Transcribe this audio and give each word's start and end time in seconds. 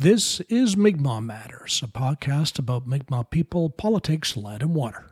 This 0.00 0.40
is 0.48 0.78
Mi'kmaq 0.78 1.22
Matters, 1.26 1.82
a 1.84 1.86
podcast 1.86 2.58
about 2.58 2.86
Mi'kmaq 2.86 3.28
people, 3.28 3.68
politics, 3.68 4.34
land, 4.34 4.62
and 4.62 4.74
water. 4.74 5.04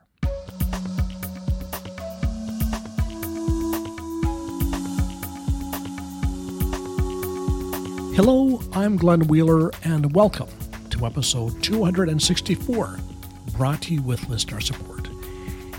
Hello, 8.16 8.62
I'm 8.72 8.96
Glenn 8.96 9.28
Wheeler, 9.28 9.70
and 9.84 10.14
welcome 10.14 10.48
to 10.88 11.04
episode 11.04 11.62
264, 11.62 12.98
brought 13.58 13.82
to 13.82 13.92
you 13.92 14.00
with 14.00 14.26
listener 14.30 14.62
support. 14.62 15.06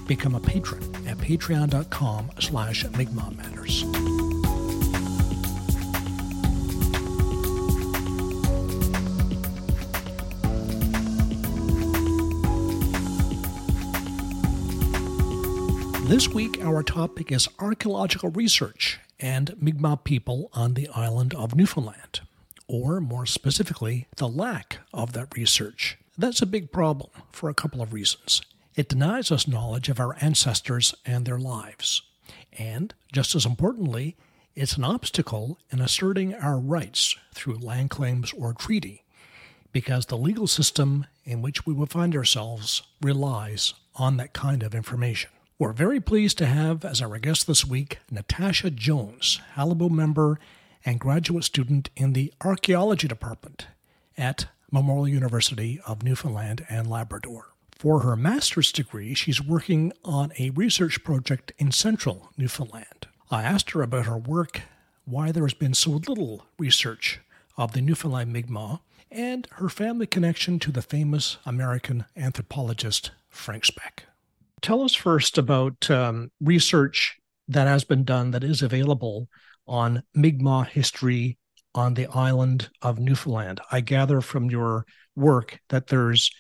Become 0.06 0.36
a 0.36 0.40
patron 0.40 0.84
at 1.08 1.18
patreon.com 1.18 2.30
slash 2.38 2.86
Mi'kmaq 2.92 3.36
Matters. 3.36 4.19
This 16.10 16.28
week, 16.28 16.60
our 16.64 16.82
topic 16.82 17.32
is 17.32 17.48
archaeological 17.60 18.32
research 18.32 19.00
and 19.20 19.56
Mi'kmaq 19.62 20.04
people 20.04 20.50
on 20.54 20.74
the 20.74 20.90
island 20.90 21.36
of 21.36 21.54
Newfoundland, 21.54 22.22
or 22.68 23.00
more 23.00 23.28
specifically, 23.28 24.08
the 24.16 24.28
lack 24.28 24.80
of 24.92 25.14
that 25.14 25.38
research. 25.38 26.00
That's 26.18 26.42
a 26.42 26.48
big 26.48 26.72
problem 26.72 27.12
for 27.32 27.48
a 27.48 27.54
couple 27.54 27.80
of 27.80 27.94
reasons. 27.94 28.42
It 28.76 28.90
denies 28.90 29.32
us 29.32 29.48
knowledge 29.48 29.88
of 29.88 30.00
our 30.00 30.16
ancestors 30.20 30.96
and 31.06 31.28
their 31.28 31.38
lives. 31.38 32.02
And, 32.58 32.96
just 33.14 33.36
as 33.36 33.46
importantly, 33.46 34.18
it's 34.56 34.78
an 34.78 34.86
obstacle 34.86 35.60
in 35.70 35.80
asserting 35.80 36.34
our 36.34 36.58
rights 36.58 37.18
through 37.36 37.60
land 37.60 37.92
claims 37.92 38.34
or 38.34 38.54
treaty, 38.54 39.04
because 39.72 40.08
the 40.08 40.18
legal 40.18 40.48
system 40.48 41.06
in 41.24 41.44
which 41.44 41.68
we 41.68 41.74
would 41.76 41.92
find 41.92 42.16
ourselves 42.16 42.82
relies 43.00 43.76
on 43.94 44.18
that 44.18 44.34
kind 44.34 44.64
of 44.64 44.74
information. 44.74 45.30
We're 45.60 45.74
very 45.74 46.00
pleased 46.00 46.38
to 46.38 46.46
have 46.46 46.86
as 46.86 47.02
our 47.02 47.20
guest 47.20 47.46
this 47.46 47.66
week 47.66 48.00
Natasha 48.10 48.72
Jones, 48.72 49.42
Qalipu 49.56 49.92
member 49.92 50.40
and 50.86 51.02
graduate 51.02 51.44
student 51.44 51.90
in 51.98 52.14
the 52.14 52.34
Archaeology 52.40 53.10
Department 53.10 53.68
at 54.18 54.46
Memorial 54.72 55.10
University 55.10 55.82
of 55.86 56.02
Newfoundland 56.02 56.66
and 56.70 56.90
Labrador. 56.90 57.50
For 57.78 58.00
her 58.04 58.16
master's 58.16 58.72
degree, 58.72 59.14
she's 59.14 59.44
working 59.44 59.92
on 60.06 60.32
a 60.40 60.52
research 60.52 61.04
project 61.04 61.52
in 61.58 61.74
central 61.74 62.30
Newfoundland. 62.38 63.08
I 63.30 63.44
asked 63.44 63.72
her 63.72 63.82
about 63.82 64.06
her 64.06 64.18
work, 64.18 64.62
why 65.04 65.34
there 65.34 65.44
has 65.44 65.54
been 65.54 65.74
so 65.74 65.92
little 66.08 66.46
research 66.58 67.20
of 67.58 67.74
the 67.74 67.82
Newfoundland 67.82 68.32
Mi'kmaq, 68.32 68.80
and 69.12 69.46
her 69.56 69.68
family 69.68 70.08
connection 70.08 70.58
to 70.60 70.72
the 70.72 70.82
famous 70.82 71.36
American 71.46 72.06
anthropologist 72.16 73.12
Frank 73.30 73.66
Speck. 73.66 74.06
Tell 74.62 74.82
us 74.84 74.96
first 74.96 75.38
about 75.38 75.90
um, 75.90 76.32
research 76.42 77.18
that 77.48 77.68
has 77.68 77.84
been 77.84 78.04
done 78.04 78.32
that 78.32 78.44
is 78.44 78.62
available 78.62 79.28
on 79.68 80.04
Mi'kmaq 80.14 80.68
history 80.68 81.38
on 81.76 81.94
the 81.94 82.08
island 82.08 82.70
of 82.82 83.00
Newfoundland. 83.00 83.62
I 83.72 83.82
gather 83.82 84.22
from 84.22 84.50
your 84.50 84.86
work 85.16 85.60
that 85.70 85.88
there's 85.88 86.32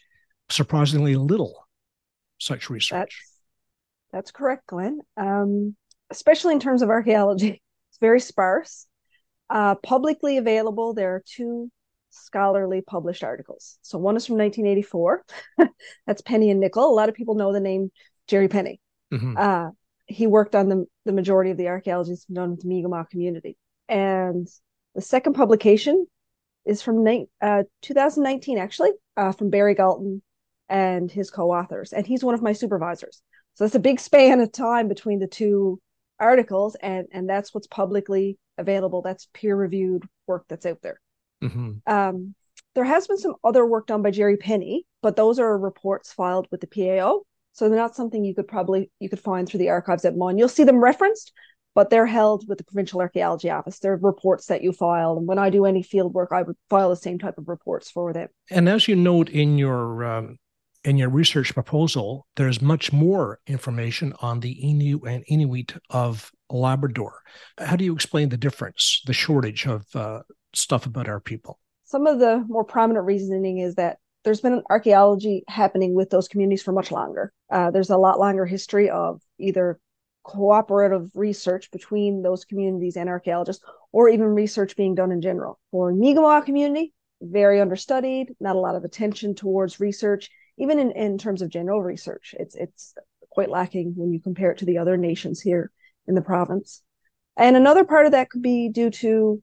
surprisingly 0.49 1.15
little 1.15 1.67
such 2.39 2.69
research. 2.69 2.91
That's, 2.91 3.15
that's 4.11 4.31
correct, 4.31 4.67
Glenn. 4.67 5.01
Um, 5.17 5.75
especially 6.09 6.53
in 6.53 6.59
terms 6.59 6.81
of 6.81 6.89
archaeology, 6.89 7.61
it's 7.89 7.99
very 7.99 8.19
sparse. 8.19 8.87
Uh, 9.49 9.75
publicly 9.75 10.37
available, 10.37 10.93
there 10.93 11.15
are 11.15 11.23
two 11.25 11.71
scholarly 12.09 12.81
published 12.81 13.23
articles. 13.23 13.77
So 13.81 13.97
one 13.97 14.15
is 14.15 14.25
from 14.25 14.37
1984. 14.37 15.23
That's 16.07 16.21
Penney 16.21 16.51
and 16.51 16.59
Nickel. 16.59 16.89
A 16.89 16.93
lot 16.93 17.09
of 17.09 17.15
people 17.15 17.35
know 17.35 17.53
the 17.53 17.59
name 17.59 17.91
Jerry 18.27 18.47
Penney. 18.47 18.79
Mm-hmm. 19.13 19.35
Uh, 19.37 19.69
he 20.05 20.27
worked 20.27 20.55
on 20.55 20.69
the, 20.69 20.85
the 21.05 21.11
majority 21.11 21.51
of 21.51 21.57
the 21.57 21.67
archaeology 21.67 22.15
done 22.31 22.51
with 22.51 22.61
the 22.61 22.67
Mi'kmaq 22.67 23.09
community. 23.09 23.57
And 23.87 24.47
the 24.95 25.01
second 25.01 25.33
publication 25.33 26.05
is 26.65 26.81
from 26.81 27.05
uh, 27.41 27.63
2019, 27.81 28.57
actually, 28.57 28.91
uh, 29.17 29.31
from 29.31 29.49
Barry 29.49 29.75
Gaulton 29.75 30.21
and 30.67 31.11
his 31.11 31.31
co-authors. 31.31 31.93
And 31.93 32.05
he's 32.05 32.23
one 32.23 32.35
of 32.35 32.41
my 32.41 32.53
supervisors. 32.53 33.21
So 33.55 33.63
that's 33.63 33.75
a 33.75 33.79
big 33.79 33.99
span 33.99 34.39
of 34.39 34.51
time 34.51 34.87
between 34.87 35.19
the 35.19 35.27
two 35.27 35.79
articles, 36.19 36.75
and 36.81 37.07
and 37.11 37.29
that's 37.29 37.53
what's 37.53 37.67
publicly 37.67 38.37
available. 38.57 39.01
That's 39.01 39.27
peer-reviewed 39.33 40.03
work 40.27 40.45
that's 40.47 40.65
out 40.65 40.81
there. 40.81 40.99
Mm-hmm. 41.43 41.91
Um, 41.91 42.35
there 42.75 42.83
has 42.83 43.07
been 43.07 43.17
some 43.17 43.35
other 43.43 43.65
work 43.65 43.87
done 43.87 44.01
by 44.01 44.11
Jerry 44.11 44.37
Penney, 44.37 44.85
but 45.01 45.15
those 45.15 45.39
are 45.39 45.57
reports 45.57 46.13
filed 46.13 46.47
with 46.51 46.61
the 46.61 46.67
PAO. 46.67 47.21
So 47.53 47.67
they're 47.67 47.77
not 47.77 47.95
something 47.95 48.23
you 48.23 48.35
could 48.35 48.47
probably 48.47 48.89
you 48.99 49.09
could 49.09 49.19
find 49.19 49.47
through 49.47 49.57
the 49.57 49.69
archives 49.69 50.05
at 50.05 50.15
MUN. 50.15 50.37
You'll 50.37 50.47
see 50.47 50.63
them 50.63 50.81
referenced, 50.81 51.33
but 51.75 51.89
they're 51.89 52.05
held 52.05 52.47
with 52.47 52.57
the 52.57 52.63
provincial 52.63 53.01
archaeology 53.01 53.49
office. 53.49 53.79
They're 53.79 53.97
reports 53.97 54.45
that 54.45 54.61
you 54.61 54.71
file, 54.71 55.17
and 55.17 55.27
when 55.27 55.39
I 55.39 55.49
do 55.49 55.65
any 55.65 55.83
field 55.83 56.13
work, 56.13 56.29
I 56.31 56.43
would 56.43 56.55
file 56.69 56.89
the 56.89 56.95
same 56.95 57.19
type 57.19 57.37
of 57.37 57.49
reports 57.49 57.89
for 57.91 58.13
them. 58.13 58.29
And 58.49 58.69
as 58.69 58.87
you 58.87 58.95
note 58.95 59.29
in 59.29 59.57
your 59.57 60.05
um, 60.05 60.37
in 60.83 60.97
your 60.97 61.09
research 61.09 61.53
proposal, 61.53 62.27
there's 62.35 62.61
much 62.61 62.93
more 62.93 63.39
information 63.47 64.13
on 64.21 64.39
the 64.39 64.55
Innu 64.63 65.05
and 65.05 65.23
Inuit 65.27 65.73
of 65.89 66.31
Labrador. 66.49 67.21
How 67.57 67.75
do 67.75 67.83
you 67.83 67.93
explain 67.93 68.29
the 68.29 68.37
difference, 68.37 69.01
the 69.05 69.13
shortage 69.13 69.65
of 69.65 69.85
uh, 69.95 70.21
stuff 70.59 70.85
about 70.85 71.07
our 71.07 71.19
people? 71.19 71.59
Some 71.85 72.07
of 72.07 72.19
the 72.19 72.45
more 72.47 72.63
prominent 72.63 73.05
reasoning 73.05 73.59
is 73.59 73.75
that 73.75 73.97
there's 74.23 74.41
been 74.41 74.53
an 74.53 74.63
archaeology 74.69 75.43
happening 75.47 75.95
with 75.95 76.09
those 76.09 76.27
communities 76.27 76.61
for 76.61 76.71
much 76.71 76.91
longer. 76.91 77.31
Uh, 77.49 77.71
there's 77.71 77.89
a 77.89 77.97
lot 77.97 78.19
longer 78.19 78.45
history 78.45 78.89
of 78.89 79.21
either 79.39 79.79
cooperative 80.23 81.09
research 81.15 81.71
between 81.71 82.21
those 82.21 82.45
communities 82.45 82.97
and 82.97 83.09
archaeologists, 83.09 83.63
or 83.91 84.09
even 84.09 84.27
research 84.27 84.75
being 84.75 84.93
done 84.93 85.11
in 85.11 85.21
general. 85.21 85.57
For 85.71 85.91
Mi'kmaq 85.91 86.45
community, 86.45 86.93
very 87.21 87.59
understudied, 87.59 88.35
not 88.39 88.55
a 88.55 88.59
lot 88.59 88.75
of 88.75 88.83
attention 88.83 89.33
towards 89.33 89.79
research, 89.79 90.29
even 90.57 90.77
in, 90.77 90.91
in 90.91 91.17
terms 91.17 91.41
of 91.41 91.49
general 91.49 91.81
research. 91.81 92.35
It's 92.37 92.55
it's 92.55 92.93
quite 93.29 93.49
lacking 93.49 93.93
when 93.95 94.11
you 94.11 94.19
compare 94.19 94.51
it 94.51 94.59
to 94.59 94.65
the 94.65 94.77
other 94.77 94.97
nations 94.97 95.39
here 95.39 95.71
in 96.07 96.15
the 96.15 96.21
province. 96.21 96.81
And 97.37 97.55
another 97.55 97.85
part 97.85 98.05
of 98.05 98.11
that 98.11 98.29
could 98.29 98.41
be 98.41 98.69
due 98.69 98.89
to, 98.89 99.41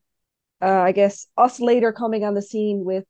uh, 0.63 0.81
I 0.81 0.93
guess, 0.93 1.27
us 1.37 1.61
later 1.61 1.93
coming 1.93 2.25
on 2.25 2.35
the 2.35 2.43
scene 2.43 2.85
with 2.85 3.05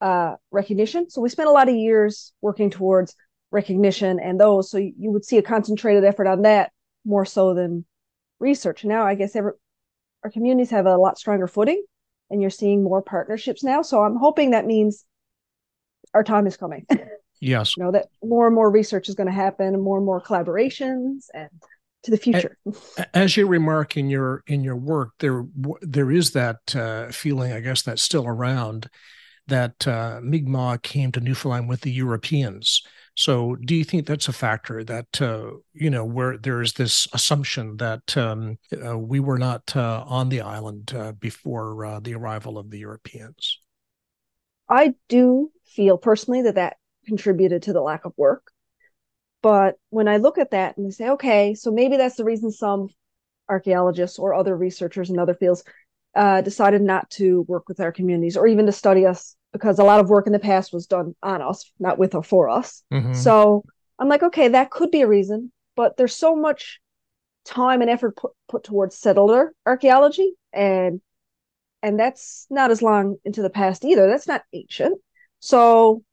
uh, 0.00 0.36
recognition. 0.50 1.08
So 1.08 1.20
we 1.20 1.28
spent 1.28 1.48
a 1.48 1.52
lot 1.52 1.68
of 1.68 1.74
years 1.74 2.32
working 2.40 2.70
towards 2.70 3.14
recognition 3.50 4.18
and 4.18 4.40
those. 4.40 4.70
So 4.70 4.78
you, 4.78 4.92
you 4.98 5.10
would 5.10 5.24
see 5.24 5.38
a 5.38 5.42
concentrated 5.42 6.04
effort 6.04 6.26
on 6.26 6.42
that 6.42 6.72
more 7.04 7.24
so 7.24 7.54
than 7.54 7.84
research. 8.40 8.84
Now, 8.84 9.04
I 9.06 9.14
guess 9.14 9.36
every, 9.36 9.52
our 10.24 10.30
communities 10.30 10.70
have 10.70 10.86
a 10.86 10.96
lot 10.96 11.18
stronger 11.18 11.46
footing 11.46 11.82
and 12.30 12.40
you're 12.40 12.50
seeing 12.50 12.82
more 12.82 13.02
partnerships 13.02 13.62
now. 13.62 13.82
So 13.82 14.02
I'm 14.02 14.16
hoping 14.16 14.50
that 14.50 14.66
means 14.66 15.04
our 16.14 16.24
time 16.24 16.46
is 16.46 16.56
coming. 16.56 16.86
Yes. 17.44 17.76
you 17.76 17.82
know, 17.82 17.90
that 17.90 18.06
more 18.22 18.46
and 18.46 18.54
more 18.54 18.70
research 18.70 19.08
is 19.08 19.16
going 19.16 19.26
to 19.26 19.32
happen 19.32 19.74
and 19.74 19.82
more 19.82 19.96
and 19.96 20.06
more 20.06 20.20
collaborations 20.20 21.24
and 21.34 21.50
to 22.02 22.10
the 22.10 22.16
future. 22.16 22.56
As 23.14 23.36
you 23.36 23.46
remark 23.46 23.96
in 23.96 24.10
your 24.10 24.42
in 24.46 24.64
your 24.64 24.76
work, 24.76 25.10
there 25.18 25.44
there 25.80 26.10
is 26.10 26.32
that 26.32 26.74
uh, 26.74 27.10
feeling, 27.10 27.52
I 27.52 27.60
guess, 27.60 27.82
that's 27.82 28.02
still 28.02 28.26
around 28.26 28.88
that 29.48 29.86
uh, 29.86 30.20
Mi'kmaq 30.22 30.82
came 30.82 31.12
to 31.12 31.20
Newfoundland 31.20 31.68
with 31.68 31.80
the 31.80 31.90
Europeans. 31.90 32.82
So, 33.14 33.56
do 33.56 33.74
you 33.74 33.84
think 33.84 34.06
that's 34.06 34.28
a 34.28 34.32
factor 34.32 34.82
that 34.84 35.20
uh, 35.20 35.50
you 35.74 35.90
know 35.90 36.04
where 36.04 36.38
there 36.38 36.62
is 36.62 36.72
this 36.72 37.06
assumption 37.12 37.76
that 37.76 38.16
um, 38.16 38.58
uh, 38.84 38.98
we 38.98 39.20
were 39.20 39.38
not 39.38 39.76
uh, 39.76 40.04
on 40.06 40.28
the 40.28 40.40
island 40.40 40.94
uh, 40.96 41.12
before 41.12 41.84
uh, 41.84 42.00
the 42.00 42.14
arrival 42.14 42.56
of 42.58 42.70
the 42.70 42.78
Europeans? 42.78 43.60
I 44.68 44.94
do 45.08 45.50
feel 45.66 45.98
personally 45.98 46.42
that 46.42 46.54
that 46.54 46.76
contributed 47.04 47.62
to 47.64 47.72
the 47.72 47.82
lack 47.82 48.06
of 48.06 48.14
work. 48.16 48.51
But 49.42 49.76
when 49.90 50.08
I 50.08 50.18
look 50.18 50.38
at 50.38 50.52
that 50.52 50.76
and 50.76 50.86
I 50.86 50.90
say, 50.90 51.08
okay, 51.10 51.54
so 51.54 51.70
maybe 51.70 51.96
that's 51.96 52.16
the 52.16 52.24
reason 52.24 52.50
some 52.50 52.88
archaeologists 53.48 54.18
or 54.18 54.34
other 54.34 54.56
researchers 54.56 55.10
in 55.10 55.18
other 55.18 55.34
fields 55.34 55.64
uh, 56.14 56.40
decided 56.42 56.82
not 56.82 57.10
to 57.10 57.42
work 57.42 57.68
with 57.68 57.80
our 57.80 57.92
communities 57.92 58.36
or 58.36 58.46
even 58.46 58.66
to 58.66 58.72
study 58.72 59.04
us 59.04 59.36
because 59.52 59.78
a 59.78 59.84
lot 59.84 60.00
of 60.00 60.08
work 60.08 60.26
in 60.26 60.32
the 60.32 60.38
past 60.38 60.72
was 60.72 60.86
done 60.86 61.14
on 61.22 61.42
us, 61.42 61.70
not 61.78 61.98
with 61.98 62.14
or 62.14 62.22
for 62.22 62.48
us. 62.48 62.82
Mm-hmm. 62.92 63.14
So 63.14 63.64
I'm 63.98 64.08
like, 64.08 64.22
okay, 64.22 64.48
that 64.48 64.70
could 64.70 64.90
be 64.90 65.02
a 65.02 65.08
reason, 65.08 65.52
but 65.76 65.96
there's 65.96 66.14
so 66.14 66.34
much 66.36 66.80
time 67.44 67.82
and 67.82 67.90
effort 67.90 68.16
put, 68.16 68.32
put 68.48 68.64
towards 68.64 68.96
settler 68.96 69.52
archaeology 69.66 70.32
and 70.52 71.00
and 71.82 71.98
that's 71.98 72.46
not 72.48 72.70
as 72.70 72.80
long 72.80 73.16
into 73.24 73.42
the 73.42 73.50
past 73.50 73.84
either. 73.84 74.06
That's 74.06 74.28
not 74.28 74.44
ancient. 74.52 75.00
So 75.40 76.04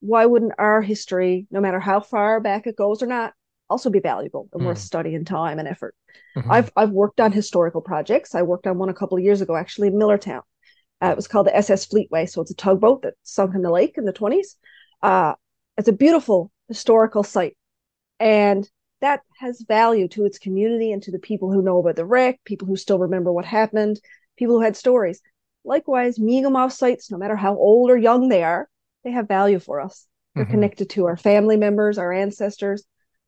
why 0.00 0.26
wouldn't 0.26 0.52
our 0.58 0.80
history, 0.80 1.46
no 1.50 1.60
matter 1.60 1.80
how 1.80 2.00
far 2.00 2.40
back 2.40 2.66
it 2.66 2.76
goes 2.76 3.02
or 3.02 3.06
not, 3.06 3.32
also 3.70 3.90
be 3.90 4.00
valuable 4.00 4.48
and 4.52 4.62
mm. 4.62 4.66
worth 4.66 4.78
study 4.78 5.14
and 5.14 5.26
time 5.26 5.58
and 5.58 5.68
effort. 5.68 5.94
Mm-hmm. 6.36 6.50
I've 6.50 6.72
I've 6.76 6.90
worked 6.90 7.20
on 7.20 7.32
historical 7.32 7.80
projects. 7.80 8.34
I 8.34 8.42
worked 8.42 8.66
on 8.66 8.78
one 8.78 8.88
a 8.88 8.94
couple 8.94 9.18
of 9.18 9.24
years 9.24 9.40
ago, 9.40 9.56
actually 9.56 9.88
in 9.88 9.94
Millertown, 9.94 10.42
Uh, 11.02 11.10
it 11.10 11.16
was 11.16 11.28
called 11.28 11.46
the 11.46 11.56
SS 11.56 11.86
Fleetway. 11.86 12.28
So 12.28 12.40
it's 12.40 12.50
a 12.50 12.56
tugboat 12.56 13.02
that 13.02 13.14
sunk 13.22 13.54
in 13.54 13.62
the 13.62 13.70
lake 13.70 13.98
in 13.98 14.04
the 14.04 14.12
20s. 14.12 14.56
Uh, 15.02 15.34
it's 15.76 15.88
a 15.88 15.92
beautiful 15.92 16.50
historical 16.68 17.22
site. 17.22 17.56
And 18.18 18.68
that 19.00 19.20
has 19.38 19.64
value 19.68 20.08
to 20.08 20.24
its 20.24 20.38
community 20.38 20.90
and 20.90 21.02
to 21.04 21.12
the 21.12 21.20
people 21.20 21.52
who 21.52 21.62
know 21.62 21.78
about 21.78 21.96
the 21.96 22.04
wreck, 22.04 22.40
people 22.44 22.66
who 22.66 22.76
still 22.76 22.98
remember 22.98 23.32
what 23.32 23.44
happened, 23.44 24.00
people 24.36 24.56
who 24.56 24.64
had 24.64 24.76
stories. 24.76 25.20
Likewise, 25.64 26.18
Mi'kmaq 26.18 26.72
sites, 26.72 27.10
no 27.10 27.18
matter 27.18 27.36
how 27.36 27.54
old 27.56 27.90
or 27.90 27.96
young 27.96 28.28
they 28.28 28.42
are, 28.42 28.68
they 29.04 29.10
have 29.10 29.28
value 29.28 29.58
for 29.58 29.80
us. 29.80 30.06
They're 30.34 30.44
mm-hmm. 30.44 30.52
connected 30.52 30.90
to 30.90 31.06
our 31.06 31.16
family 31.16 31.56
members, 31.56 31.98
our 31.98 32.12
ancestors. 32.12 32.84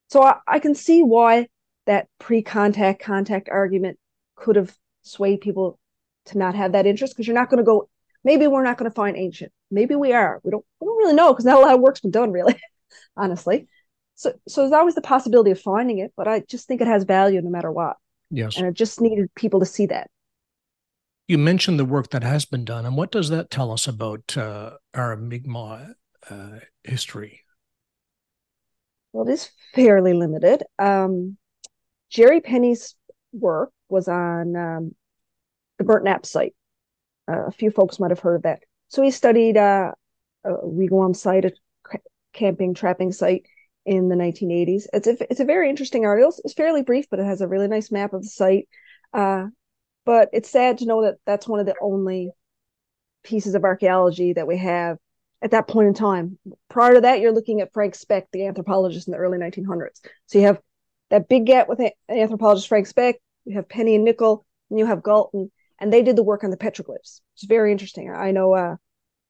So 0.09 0.23
I, 0.23 0.37
I 0.47 0.59
can 0.59 0.75
see 0.75 1.03
why 1.03 1.49
that 1.87 2.09
pre-contact 2.19 3.03
contact 3.03 3.49
argument 3.49 3.99
could 4.37 4.57
have 4.57 4.75
swayed 5.03 5.41
people 5.41 5.79
to 6.27 6.39
not 6.39 6.55
have 6.55 6.73
that 6.73 6.87
interest 6.87 7.15
because 7.15 7.27
you're 7.27 7.35
not 7.35 7.51
going 7.51 7.59
to 7.59 7.65
go 7.65 7.89
maybe 8.23 8.47
we're 8.47 8.63
not 8.63 8.77
going 8.77 8.91
to 8.91 8.95
find 8.95 9.17
ancient 9.17 9.53
maybe 9.71 9.95
we 9.95 10.13
are 10.13 10.41
we 10.43 10.51
don't 10.51 10.65
we 10.81 10.87
don't 10.87 10.99
really 10.99 11.15
know 11.15 11.33
because 11.33 11.45
not 11.45 11.57
a 11.57 11.61
lot 11.61 11.75
of 11.75 11.81
work's 11.81 12.01
been 12.01 12.11
done 12.11 12.31
really 12.31 12.55
honestly 13.17 13.67
so 14.15 14.33
so 14.47 14.61
there's 14.61 14.73
always 14.73 14.95
the 14.95 15.01
possibility 15.01 15.51
of 15.51 15.61
finding 15.61 15.99
it 15.99 16.13
but 16.17 16.29
i 16.29 16.41
just 16.41 16.69
think 16.69 16.81
it 16.81 16.87
has 16.87 17.05
value 17.05 17.41
no 17.41 17.51
matter 17.51 17.73
what 17.73 17.97
yes 18.31 18.57
and 18.57 18.67
it 18.67 18.75
just 18.75 19.01
needed 19.01 19.35
people 19.35 19.61
to 19.61 19.67
see 19.67 19.87
that 19.87 20.11
you 21.31 21.39
mentioned 21.39 21.79
the 21.79 21.85
work 21.85 22.11
that 22.11 22.23
has 22.23 22.45
been 22.45 22.65
done 22.65 22.85
and 22.85 22.97
what 22.97 23.11
does 23.11 23.29
that 23.31 23.51
tell 23.51 23.71
us 23.73 23.87
about 23.87 24.37
uh, 24.37 24.71
our 24.95 25.17
mi'kmaq 25.17 25.95
uh, 26.29 26.59
history 26.85 27.41
well 29.13 29.29
it 29.29 29.33
is 29.33 29.51
fairly 29.75 30.13
limited 30.13 30.63
um, 30.79 31.37
jerry 32.11 32.41
Penney's 32.41 32.95
work 33.33 33.71
was 33.89 34.09
on 34.09 34.57
um, 34.57 34.95
the 35.79 35.85
Burnt 35.85 36.05
Knaps 36.05 36.31
site. 36.31 36.55
Uh, 37.29 37.47
a 37.47 37.51
few 37.51 37.71
folks 37.71 37.99
might 37.99 38.11
have 38.11 38.21
heard 38.21 38.37
of 38.37 38.43
that. 38.43 38.61
So 38.89 39.03
he 39.03 39.11
studied 39.11 39.57
uh, 39.57 39.93
a 40.45 40.51
wigwam 40.67 41.15
site, 41.15 41.45
a 41.45 41.53
camping, 42.33 42.75
trapping 42.75 43.13
site 43.13 43.47
in 43.85 44.09
the 44.09 44.17
1980s. 44.17 44.85
It's 44.93 45.07
a, 45.07 45.31
it's 45.31 45.41
a 45.41 45.45
very 45.45 45.69
interesting 45.71 46.05
article. 46.05 46.35
It's 46.45 46.55
fairly 46.55 46.83
brief, 46.83 47.07
but 47.11 47.19
it 47.19 47.27
has 47.27 47.41
a 47.41 47.49
really 47.49 47.69
nice 47.69 47.91
map 47.91 48.13
of 48.13 48.23
the 48.23 48.29
site. 48.29 48.69
Uh, 49.13 49.47
but 50.05 50.29
it's 50.33 50.51
sad 50.51 50.79
to 50.79 50.87
know 50.87 51.03
that 51.03 51.17
that's 51.27 51.49
one 51.49 51.61
of 51.61 51.67
the 51.67 51.75
only 51.81 52.31
pieces 53.23 53.55
of 53.55 53.65
archaeology 53.65 54.33
that 54.33 54.47
we 54.47 54.57
have 54.57 54.99
at 55.43 55.51
that 55.53 55.69
point 55.69 55.89
in 55.89 55.95
time. 55.95 56.39
Prior 56.69 56.95
to 56.95 57.01
that, 57.03 57.21
you're 57.21 57.33
looking 57.33 57.61
at 57.61 57.73
Frank 57.73 57.95
Speck, 57.95 58.29
the 58.33 58.47
anthropologist 58.47 59.09
in 59.09 59.13
the 59.13 59.19
early 59.19 59.39
1900s. 59.39 60.01
So 60.27 60.39
you 60.39 60.47
have 60.47 60.61
that 61.11 61.29
big 61.29 61.47
gap 61.47 61.69
with 61.69 61.81
an 61.81 61.91
anthropologist 62.09 62.69
Frank 62.69 62.87
Speck, 62.87 63.17
you 63.45 63.57
have 63.57 63.69
Penney 63.69 63.95
and 63.95 64.05
Nickel, 64.05 64.45
and 64.71 64.79
you 64.79 64.87
have 64.87 65.03
Gaulton, 65.03 65.51
and 65.79 65.93
they 65.93 66.03
did 66.03 66.17
the 66.17 66.23
work 66.23 66.45
on 66.45 66.51
the 66.51 66.57
petroglyphs. 66.57 67.21
It's 67.35 67.45
very 67.47 67.73
interesting. 67.73 68.11
I 68.11 68.31
know 68.31 68.55
uh, 68.55 68.77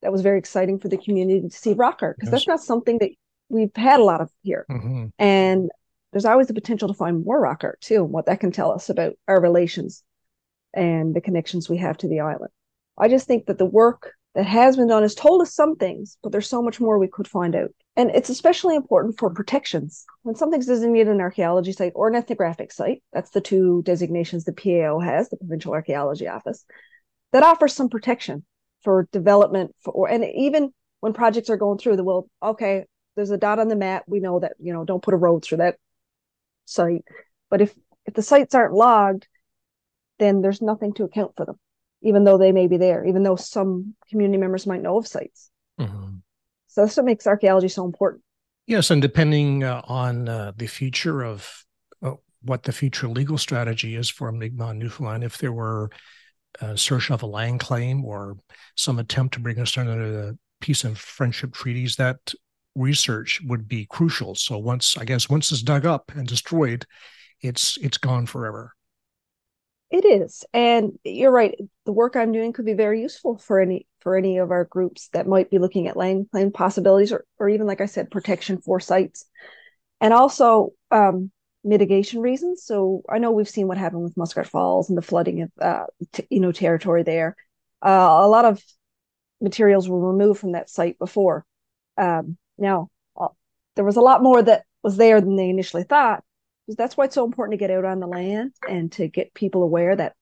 that 0.01 0.11
was 0.11 0.21
very 0.21 0.37
exciting 0.37 0.79
for 0.79 0.89
the 0.89 0.97
community 0.97 1.41
to 1.41 1.49
see 1.49 1.73
rock 1.73 1.99
art 2.01 2.17
because 2.17 2.27
yes. 2.27 2.41
that's 2.41 2.47
not 2.47 2.61
something 2.61 2.99
that 2.99 3.11
we've 3.49 3.75
had 3.75 3.99
a 3.99 4.03
lot 4.03 4.21
of 4.21 4.29
here. 4.43 4.65
Mm-hmm. 4.69 5.07
And 5.17 5.69
there's 6.11 6.25
always 6.25 6.47
the 6.47 6.53
potential 6.53 6.87
to 6.87 6.93
find 6.93 7.25
more 7.25 7.39
rock 7.39 7.63
art 7.63 7.79
too, 7.81 8.03
and 8.03 8.11
what 8.11 8.25
that 8.25 8.39
can 8.39 8.51
tell 8.51 8.71
us 8.71 8.89
about 8.89 9.13
our 9.27 9.41
relations 9.41 10.03
and 10.73 11.15
the 11.15 11.21
connections 11.21 11.69
we 11.69 11.77
have 11.77 11.97
to 11.97 12.07
the 12.07 12.19
island. 12.19 12.51
I 12.97 13.07
just 13.07 13.27
think 13.27 13.45
that 13.47 13.57
the 13.57 13.65
work 13.65 14.13
that 14.35 14.45
has 14.45 14.77
been 14.77 14.87
done 14.87 15.01
has 15.01 15.15
told 15.15 15.41
us 15.41 15.53
some 15.53 15.75
things, 15.75 16.17
but 16.23 16.31
there's 16.31 16.47
so 16.47 16.61
much 16.61 16.79
more 16.79 16.97
we 16.97 17.07
could 17.07 17.27
find 17.27 17.55
out. 17.55 17.69
And 17.97 18.09
it's 18.11 18.29
especially 18.29 18.75
important 18.75 19.19
for 19.19 19.29
protections. 19.29 20.05
When 20.23 20.35
something's 20.35 20.67
designated 20.67 21.09
an 21.09 21.19
archaeology 21.19 21.73
site 21.73 21.91
or 21.95 22.07
an 22.07 22.15
ethnographic 22.15 22.71
site, 22.71 23.03
that's 23.11 23.31
the 23.31 23.41
two 23.41 23.81
designations 23.85 24.45
the 24.45 24.53
PAO 24.53 24.99
has, 24.99 25.29
the 25.29 25.37
Provincial 25.37 25.73
Archaeology 25.73 26.27
Office, 26.27 26.65
that 27.33 27.43
offers 27.43 27.73
some 27.73 27.89
protection 27.89 28.45
for 28.83 29.07
development 29.11 29.75
for 29.83 30.09
and 30.09 30.25
even 30.35 30.73
when 31.01 31.13
projects 31.13 31.49
are 31.49 31.57
going 31.57 31.77
through 31.77 31.97
the 31.97 32.03
well, 32.03 32.29
okay, 32.41 32.85
there's 33.15 33.31
a 33.31 33.37
dot 33.37 33.59
on 33.59 33.67
the 33.67 33.75
map. 33.75 34.03
We 34.07 34.19
know 34.19 34.39
that, 34.39 34.53
you 34.59 34.73
know, 34.73 34.85
don't 34.85 35.03
put 35.03 35.13
a 35.13 35.17
road 35.17 35.43
through 35.43 35.57
that 35.57 35.75
site. 36.65 37.03
But 37.49 37.61
if 37.61 37.75
if 38.05 38.13
the 38.13 38.23
sites 38.23 38.55
aren't 38.55 38.73
logged, 38.73 39.27
then 40.21 40.41
there's 40.41 40.61
nothing 40.61 40.93
to 40.93 41.03
account 41.03 41.33
for 41.35 41.45
them 41.45 41.59
even 42.01 42.23
though 42.23 42.37
they 42.37 42.51
may 42.51 42.67
be 42.67 42.77
there, 42.77 43.05
even 43.05 43.23
though 43.23 43.35
some 43.35 43.95
community 44.09 44.37
members 44.37 44.65
might 44.65 44.81
know 44.81 44.97
of 44.97 45.07
sites. 45.07 45.51
Mm-hmm. 45.79 46.15
So 46.67 46.81
that's 46.81 46.97
what 46.97 47.05
makes 47.05 47.27
archaeology 47.27 47.67
so 47.67 47.85
important. 47.85 48.23
Yes, 48.65 48.91
and 48.91 49.01
depending 49.01 49.63
uh, 49.63 49.81
on 49.85 50.29
uh, 50.29 50.53
the 50.55 50.67
future 50.67 51.23
of 51.23 51.65
uh, 52.01 52.13
what 52.41 52.63
the 52.63 52.71
future 52.71 53.07
legal 53.07 53.37
strategy 53.37 53.95
is 53.95 54.09
for 54.09 54.31
Mi'kmaq 54.31 54.77
Newfoundland, 54.77 55.23
if 55.23 55.37
there 55.37 55.51
were 55.51 55.91
a 56.61 56.67
uh, 56.67 56.75
search 56.75 57.11
of 57.11 57.23
a 57.23 57.27
land 57.27 57.59
claim 57.59 58.03
or 58.05 58.37
some 58.75 58.99
attempt 58.99 59.33
to 59.35 59.39
bring 59.39 59.59
us 59.59 59.77
under 59.77 60.11
the 60.11 60.37
peace 60.59 60.83
and 60.83 60.97
friendship 60.97 61.53
treaties, 61.53 61.95
that 61.97 62.33
research 62.75 63.41
would 63.45 63.67
be 63.67 63.85
crucial. 63.85 64.35
So 64.35 64.57
once, 64.57 64.97
I 64.97 65.05
guess, 65.05 65.29
once 65.29 65.51
it's 65.51 65.61
dug 65.61 65.85
up 65.85 66.11
and 66.15 66.27
destroyed, 66.27 66.85
it's 67.41 67.77
it's 67.77 67.97
gone 67.97 68.25
forever. 68.25 68.73
It 69.91 70.05
is, 70.05 70.45
and 70.53 70.97
you're 71.03 71.31
right. 71.31 71.53
The 71.85 71.91
work 71.91 72.15
I'm 72.15 72.31
doing 72.31 72.53
could 72.53 72.65
be 72.65 72.73
very 72.73 73.01
useful 73.01 73.37
for 73.37 73.59
any 73.59 73.87
for 73.99 74.15
any 74.15 74.37
of 74.37 74.49
our 74.49 74.63
groups 74.63 75.09
that 75.09 75.27
might 75.27 75.49
be 75.49 75.59
looking 75.59 75.87
at 75.87 75.97
land 75.97 76.29
claim 76.31 76.51
possibilities, 76.51 77.11
or 77.11 77.25
or 77.39 77.49
even 77.49 77.67
like 77.67 77.81
I 77.81 77.85
said, 77.87 78.09
protection 78.09 78.59
for 78.61 78.79
sites, 78.79 79.25
and 80.01 80.13
also 80.13 80.73
um, 80.91 81.31
mitigation 81.63 82.21
reasons. 82.21 82.63
So 82.65 83.03
I 83.09 83.19
know 83.19 83.31
we've 83.31 83.49
seen 83.49 83.67
what 83.67 83.77
happened 83.77 84.03
with 84.03 84.17
Muskrat 84.17 84.47
Falls 84.47 84.89
and 84.89 84.97
the 84.97 85.03
flooding 85.03 85.43
of 85.43 85.51
uh, 85.61 85.85
t- 86.13 86.27
you 86.29 86.39
know 86.41 86.51
territory 86.53 87.03
there. 87.03 87.35
Uh, 87.83 88.19
a 88.23 88.29
lot 88.29 88.45
of 88.45 88.63
materials 89.41 89.89
were 89.89 90.11
removed 90.11 90.39
from 90.39 90.53
that 90.53 90.69
site 90.69 90.99
before. 90.99 91.45
Um, 91.97 92.37
now 92.57 92.89
uh, 93.19 93.29
there 93.75 93.85
was 93.85 93.97
a 93.97 94.01
lot 94.01 94.23
more 94.23 94.41
that 94.41 94.65
was 94.83 94.97
there 94.97 95.21
than 95.21 95.35
they 95.35 95.49
initially 95.49 95.83
thought, 95.83 96.23
that's 96.67 96.95
why 96.95 97.05
it's 97.05 97.15
so 97.15 97.25
important 97.25 97.59
to 97.59 97.65
get 97.65 97.71
out 97.75 97.85
on 97.85 97.99
the 97.99 98.07
land 98.07 98.53
and 98.67 98.91
to 98.93 99.07
get 99.07 99.33
people 99.33 99.63
aware 99.63 99.95
that 99.95 100.13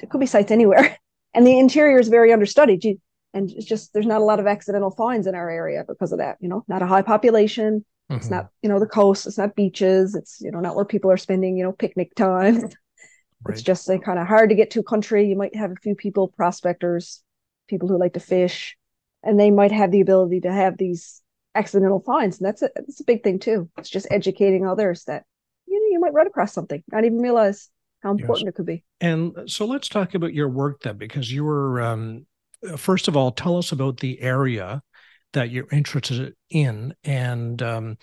there 0.00 0.08
could 0.08 0.20
be 0.20 0.26
sites 0.26 0.50
anywhere. 0.50 0.98
And 1.34 1.46
the 1.46 1.58
interior 1.58 1.98
is 1.98 2.08
very 2.08 2.32
understudied. 2.32 2.82
You, 2.82 2.98
and 3.34 3.50
it's 3.50 3.66
just 3.66 3.92
there's 3.92 4.06
not 4.06 4.22
a 4.22 4.24
lot 4.24 4.40
of 4.40 4.46
accidental 4.46 4.90
finds 4.90 5.26
in 5.26 5.34
our 5.34 5.50
area 5.50 5.84
because 5.86 6.10
of 6.10 6.18
that. 6.18 6.38
You 6.40 6.48
know, 6.48 6.64
not 6.68 6.80
a 6.80 6.86
high 6.86 7.02
population. 7.02 7.84
Mm-hmm. 8.10 8.16
It's 8.16 8.30
not 8.30 8.48
you 8.62 8.68
know 8.70 8.80
the 8.80 8.86
coast. 8.86 9.26
It's 9.26 9.36
not 9.36 9.54
beaches. 9.54 10.14
It's 10.14 10.40
you 10.40 10.50
know 10.50 10.60
not 10.60 10.74
where 10.74 10.86
people 10.86 11.10
are 11.10 11.18
spending 11.18 11.58
you 11.58 11.64
know 11.64 11.72
picnic 11.72 12.14
time. 12.14 12.70
Right. 13.44 13.54
It's 13.54 13.62
just 13.62 13.88
a 13.88 14.00
kind 14.00 14.18
of 14.18 14.26
hard 14.26 14.50
to 14.50 14.56
get 14.56 14.72
to 14.72 14.82
country. 14.82 15.28
You 15.28 15.36
might 15.36 15.54
have 15.54 15.70
a 15.70 15.76
few 15.76 15.94
people, 15.94 16.26
prospectors, 16.26 17.22
people 17.68 17.88
who 17.88 17.96
like 17.96 18.14
to 18.14 18.20
fish, 18.20 18.76
and 19.22 19.38
they 19.38 19.52
might 19.52 19.70
have 19.70 19.92
the 19.92 20.00
ability 20.00 20.40
to 20.40 20.50
have 20.50 20.76
these 20.76 21.22
accidental 21.54 22.00
finds. 22.00 22.38
And 22.38 22.46
that's 22.46 22.62
a 22.62 22.70
that's 22.74 23.00
a 23.00 23.04
big 23.04 23.22
thing 23.22 23.38
too. 23.38 23.70
It's 23.78 23.90
just 23.90 24.08
educating 24.10 24.66
others 24.66 25.04
that 25.04 25.24
you 25.98 26.02
might 26.02 26.14
run 26.14 26.26
across 26.26 26.52
something 26.52 26.82
not 26.90 27.04
even 27.04 27.18
realize 27.18 27.70
how 28.02 28.12
important 28.12 28.46
yes. 28.46 28.50
it 28.50 28.54
could 28.54 28.66
be. 28.66 28.84
And 29.00 29.32
so 29.46 29.66
let's 29.66 29.88
talk 29.88 30.14
about 30.14 30.34
your 30.34 30.48
work 30.48 30.82
then 30.82 30.96
because 30.96 31.32
you 31.32 31.44
were 31.44 31.80
um, 31.80 32.26
first 32.76 33.08
of 33.08 33.16
all 33.16 33.32
tell 33.32 33.56
us 33.56 33.72
about 33.72 33.98
the 33.98 34.20
area 34.20 34.82
that 35.32 35.50
you're 35.50 35.68
interested 35.70 36.34
in 36.50 36.94
and 37.04 37.60
um, 37.62 37.98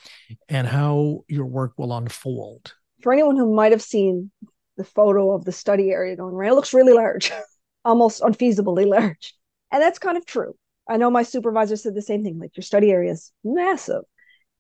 and 0.50 0.68
how 0.68 1.24
your 1.28 1.46
work 1.46 1.74
will 1.78 1.96
unfold. 1.96 2.74
For 3.02 3.14
anyone 3.14 3.38
who 3.38 3.54
might 3.54 3.72
have 3.72 3.82
seen 3.82 4.32
the 4.78 4.84
photo 4.84 5.32
of 5.32 5.46
the 5.46 5.52
study 5.52 5.92
area 5.92 6.16
going 6.16 6.34
around, 6.34 6.52
it 6.52 6.56
looks 6.56 6.74
really 6.74 6.94
large 6.94 7.32
almost 7.86 8.22
unfeasibly 8.22 8.86
large. 8.86 9.34
And 9.72 9.82
that's 9.82 10.00
kind 10.00 10.18
of 10.18 10.26
true. 10.26 10.56
I 10.88 10.98
know 10.98 11.10
my 11.10 11.24
supervisor 11.24 11.76
said 11.76 11.96
the 11.96 12.02
same 12.02 12.24
thing 12.24 12.40
like 12.40 12.56
your 12.56 12.64
study 12.64 12.92
area 12.92 13.12
is 13.12 13.32
massive. 13.44 14.04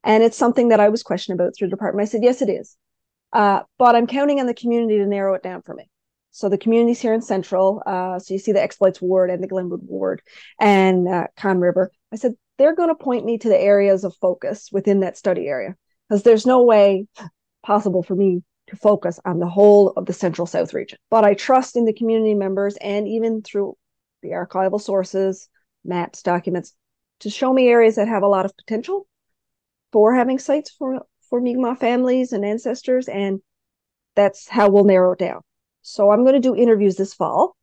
And 0.03 0.23
it's 0.23 0.37
something 0.37 0.69
that 0.69 0.79
i 0.79 0.89
was 0.89 1.01
questioned 1.01 1.39
about 1.39 1.53
through 1.55 1.67
the 1.67 1.75
department. 1.75 2.07
I 2.07 2.09
said 2.09 2.23
yes 2.23 2.41
it 2.41 2.49
is 2.49 2.77
uh, 3.35 3.63
but 3.77 3.97
I'm 3.97 4.07
counting 4.07 4.39
on 4.39 4.47
the 4.47 4.53
community 4.53 4.97
to 4.97 5.05
narrow 5.05 5.33
it 5.33 5.43
down 5.43 5.61
for 5.61 5.75
me. 5.75 5.89
So 6.31 6.47
the 6.47 6.57
communities 6.57 7.01
here 7.01 7.13
in 7.13 7.21
Central, 7.21 7.83
uh, 7.85 8.17
so 8.17 8.33
you 8.33 8.39
see 8.39 8.53
the 8.53 8.63
Exploits 8.63 9.01
Ward 9.01 9.29
and 9.29 9.43
the 9.43 9.47
Glenwood 9.47 9.81
Ward 9.83 10.21
and 10.57 11.05
uh, 11.05 11.27
Conne 11.35 11.59
River. 11.59 11.91
I 12.13 12.15
said 12.15 12.35
they're 12.57 12.75
going 12.75 12.87
to 12.87 12.95
point 12.95 13.25
me 13.25 13.37
to 13.37 13.49
the 13.49 13.59
areas 13.59 14.05
of 14.05 14.15
focus 14.21 14.69
within 14.71 15.01
that 15.01 15.17
study 15.17 15.47
area 15.47 15.75
because 16.07 16.23
there's 16.23 16.45
no 16.45 16.63
way 16.63 17.07
possible 17.61 18.03
for 18.03 18.15
me 18.15 18.41
to 18.67 18.77
focus 18.77 19.19
on 19.25 19.39
the 19.39 19.49
whole 19.49 19.89
of 19.97 20.05
the 20.05 20.13
Central 20.13 20.47
South 20.47 20.73
region. 20.73 20.97
But 21.09 21.25
I 21.25 21.33
trust 21.33 21.75
in 21.75 21.83
the 21.83 21.93
community 21.93 22.35
members 22.35 22.77
and 22.77 23.05
even 23.05 23.41
through 23.41 23.75
the 24.21 24.29
archival 24.29 24.79
sources, 24.79 25.49
maps, 25.83 26.21
documents, 26.21 26.73
to 27.19 27.29
show 27.29 27.51
me 27.51 27.67
areas 27.67 27.95
that 27.95 28.07
have 28.07 28.23
a 28.23 28.27
lot 28.27 28.45
of 28.45 28.55
potential 28.55 29.07
for 29.91 30.15
having 30.15 30.39
sites 30.39 30.71
for 30.71 31.05
for 31.29 31.41
Mi'kmaq 31.41 31.79
families 31.79 32.33
and 32.33 32.45
ancestors, 32.45 33.07
and 33.07 33.41
that's 34.15 34.47
how 34.47 34.69
we'll 34.69 34.83
narrow 34.85 35.13
it 35.13 35.19
down. 35.19 35.41
So 35.81 36.11
I'm 36.11 36.23
going 36.23 36.33
to 36.33 36.39
do 36.39 36.55
interviews 36.55 36.95
this 36.95 37.13
fall. 37.13 37.55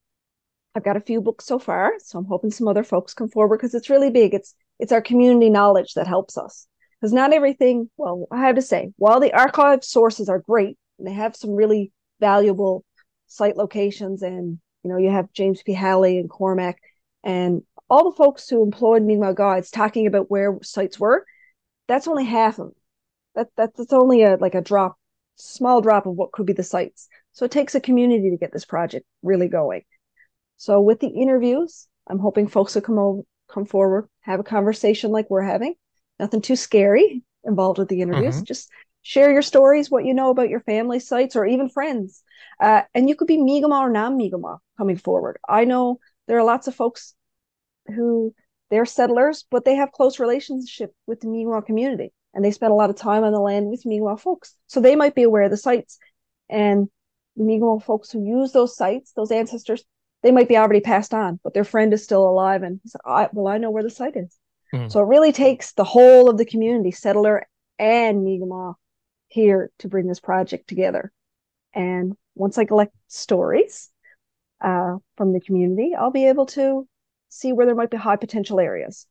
I've 0.75 0.85
got 0.85 0.97
a 0.97 1.01
few 1.01 1.21
books 1.21 1.45
so 1.45 1.59
far, 1.59 1.95
so 1.99 2.19
I'm 2.19 2.25
hoping 2.25 2.51
some 2.51 2.69
other 2.69 2.85
folks 2.85 3.15
come 3.15 3.29
forward 3.29 3.59
because 3.59 3.75
it's 3.75 3.91
really 3.91 4.11
big. 4.11 4.35
It's 4.35 4.55
it's 4.79 4.93
our 4.93 5.03
community 5.03 5.51
knowledge 5.51 5.95
that 5.95 6.07
helps 6.07 6.37
us 6.39 6.67
because 7.01 7.13
not 7.13 7.33
everything. 7.33 7.91
Well, 7.97 8.27
I 8.31 8.41
have 8.47 8.57
to 8.57 8.63
say, 8.63 8.93
while 8.97 9.21
the 9.21 9.35
archive 9.35 9.85
sources 9.85 10.29
are 10.29 10.39
great 10.41 10.79
and 10.99 11.07
they 11.07 11.13
have 11.13 11.37
some 11.37 11.51
really 11.51 11.93
valuable 12.21 12.85
site 13.27 13.57
locations, 13.57 14.23
and 14.23 14.59
you 14.83 14.91
know 14.91 14.97
you 14.99 15.11
have 15.11 15.33
James 15.33 15.63
P. 15.63 15.73
Howley 15.73 16.19
and 16.19 16.31
Cormack, 16.31 16.79
And 17.25 17.63
all 17.91 18.11
the 18.11 18.17
folks 18.17 18.49
who 18.49 18.63
employed 18.63 19.03
Mi'kmaq 19.03 19.37
guides 19.37 19.71
talking 19.71 20.07
about 20.07 20.31
where 20.31 20.59
sites 20.63 20.99
were, 20.99 21.27
that's 21.89 22.09
only 22.09 22.25
half 22.25 22.59
of. 22.59 22.73
That, 23.35 23.49
that 23.57 23.71
that's 23.77 23.93
only 23.93 24.23
a 24.23 24.37
like 24.37 24.55
a 24.55 24.61
drop, 24.61 24.97
small 25.37 25.81
drop 25.81 26.07
of 26.07 26.15
what 26.15 26.33
could 26.33 26.47
be 26.47 26.53
the 26.53 26.63
sites. 26.63 27.09
So 27.33 27.45
it 27.45 27.51
takes 27.51 27.75
a 27.75 27.81
community 27.81 28.31
to 28.31 28.37
get 28.37 28.53
this 28.53 28.65
project 28.65 29.07
really 29.23 29.49
going. 29.49 29.83
So 30.57 30.81
with 30.81 31.01
the 31.01 31.09
interviews, 31.09 31.89
I'm 32.07 32.19
hoping 32.19 32.47
folks 32.47 32.75
will 32.75 32.83
come 32.83 32.99
over, 32.99 33.23
come 33.51 33.65
forward, 33.65 34.09
have 34.21 34.41
a 34.41 34.45
conversation 34.45 35.11
like 35.11 35.31
we're 35.31 35.43
having. 35.43 35.75
Nothing 36.21 36.43
too 36.43 36.57
scary 36.57 37.25
involved 37.45 37.79
with 37.79 37.89
the 37.89 38.03
interviews. 38.03 38.37
Mm-hmm. 38.37 38.45
Just 38.45 38.71
share 39.03 39.33
your 39.33 39.43
stories, 39.43 39.91
what 39.91 40.05
you 40.05 40.15
know 40.15 40.31
about 40.31 40.49
your 40.49 40.61
family 40.61 41.01
sites, 41.01 41.35
or 41.35 41.47
even 41.47 41.69
friends. 41.69 42.23
Uh, 42.61 42.83
and 42.95 43.09
you 43.09 43.17
could 43.17 43.27
be 43.27 43.39
Mi'kmaq 43.39 43.81
or 43.81 43.91
non-Mi'kmaq 43.91 44.59
coming 44.79 44.97
forward. 44.97 45.39
I 45.49 45.65
know 45.65 45.99
there 46.29 46.39
are 46.39 46.45
lots 46.45 46.69
of 46.69 46.75
folks 46.75 47.15
who 47.87 48.35
they're 48.71 48.87
settlers, 48.87 49.45
but 49.51 49.65
they 49.65 49.75
have 49.75 49.91
close 49.91 50.21
relationship 50.21 50.95
with 51.07 51.21
the 51.21 51.27
Mi'kmaq 51.27 51.67
community, 51.67 52.13
and 52.35 52.45
they 52.45 52.51
spend 52.51 52.73
a 52.73 52.77
lot 52.77 52.91
of 52.91 52.97
time 52.97 53.25
on 53.25 53.33
the 53.33 53.41
land 53.41 53.69
with 53.69 53.85
Mi'kmaq 53.85 54.21
folks. 54.21 54.55
So 54.67 54.81
they 54.81 54.97
might 54.97 55.15
be 55.15 55.23
aware 55.23 55.43
of 55.43 55.51
the 55.51 55.57
sites, 55.57 55.99
and 56.49 56.89
the 57.37 57.45
Mi'kmaq 57.45 57.83
folks 57.83 58.11
who 58.11 58.25
use 58.25 58.53
those 58.53 58.77
sites, 58.77 59.13
those 59.13 59.31
ancestors, 59.31 59.85
they 60.23 60.33
might 60.33 60.49
be 60.49 60.57
already 60.57 60.81
passed 60.81 61.15
on, 61.15 61.41
but 61.43 61.53
their 61.55 61.65
friend 61.65 61.93
is 61.93 62.05
still 62.05 62.29
alive, 62.29 62.63
and 62.63 62.81
I, 63.05 63.29
well, 63.33 63.53
I 63.53 63.59
know 63.59 63.71
where 63.71 63.83
the 63.83 63.91
site 63.91 64.17
is. 64.17 64.39
Mm. 64.75 64.91
So 64.91 65.01
it 65.01 65.07
really 65.07 65.33
takes 65.33 65.73
the 65.73 65.85
whole 65.85 66.31
of 66.31 66.39
the 66.39 66.45
community, 66.45 66.91
settler 66.91 67.47
and 67.79 68.25
Mi'kmaq, 68.25 68.75
here 69.29 69.71
to 69.79 69.89
bring 69.89 70.07
this 70.07 70.21
project 70.21 70.69
together. 70.69 71.11
And 71.75 72.17
once 72.35 72.59
I 72.59 72.67
collect 72.67 72.95
stories 73.09 73.91
uh, 74.61 74.97
from 75.17 75.33
the 75.33 75.41
community, 75.41 75.95
I'll 75.99 76.11
be 76.11 76.29
able 76.29 76.47
to 76.47 76.87
see 77.29 77.53
where 77.53 77.67
there 77.67 77.75
might 77.75 77.91
be 77.91 77.97
high 77.97 78.17
potential 78.17 78.61
areas. 78.61 79.07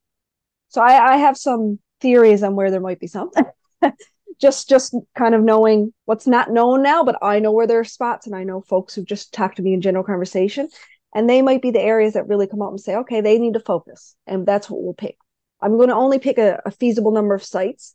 So 0.69 0.81
I, 0.81 1.13
I 1.13 1.17
have 1.17 1.37
some 1.37 1.79
theories 2.01 2.43
on 2.43 2.55
where 2.55 2.71
there 2.71 2.81
might 2.81 2.99
be 2.99 3.07
some. 3.07 3.31
just 4.41 4.67
just 4.67 4.95
kind 5.15 5.35
of 5.35 5.43
knowing 5.43 5.93
what's 6.05 6.27
not 6.27 6.51
known 6.51 6.81
now, 6.81 7.03
but 7.03 7.17
I 7.21 7.39
know 7.39 7.51
where 7.51 7.67
there 7.67 7.79
are 7.79 7.85
spots, 7.85 8.25
and 8.25 8.35
I 8.35 8.43
know 8.43 8.61
folks 8.61 8.95
who 8.95 9.03
just 9.05 9.33
talk 9.33 9.55
to 9.55 9.61
me 9.61 9.73
in 9.73 9.81
general 9.81 10.03
conversation, 10.03 10.67
and 11.13 11.29
they 11.29 11.41
might 11.41 11.61
be 11.61 11.71
the 11.71 11.81
areas 11.81 12.13
that 12.13 12.27
really 12.27 12.47
come 12.47 12.61
up 12.61 12.71
and 12.71 12.81
say, 12.81 12.95
okay, 12.97 13.21
they 13.21 13.37
need 13.37 13.53
to 13.53 13.59
focus, 13.59 14.15
and 14.25 14.45
that's 14.45 14.69
what 14.69 14.81
we'll 14.81 14.93
pick. 14.93 15.17
I'm 15.61 15.77
going 15.77 15.89
to 15.89 15.95
only 15.95 16.17
pick 16.17 16.39
a, 16.39 16.59
a 16.65 16.71
feasible 16.71 17.11
number 17.11 17.35
of 17.35 17.43
sites. 17.43 17.93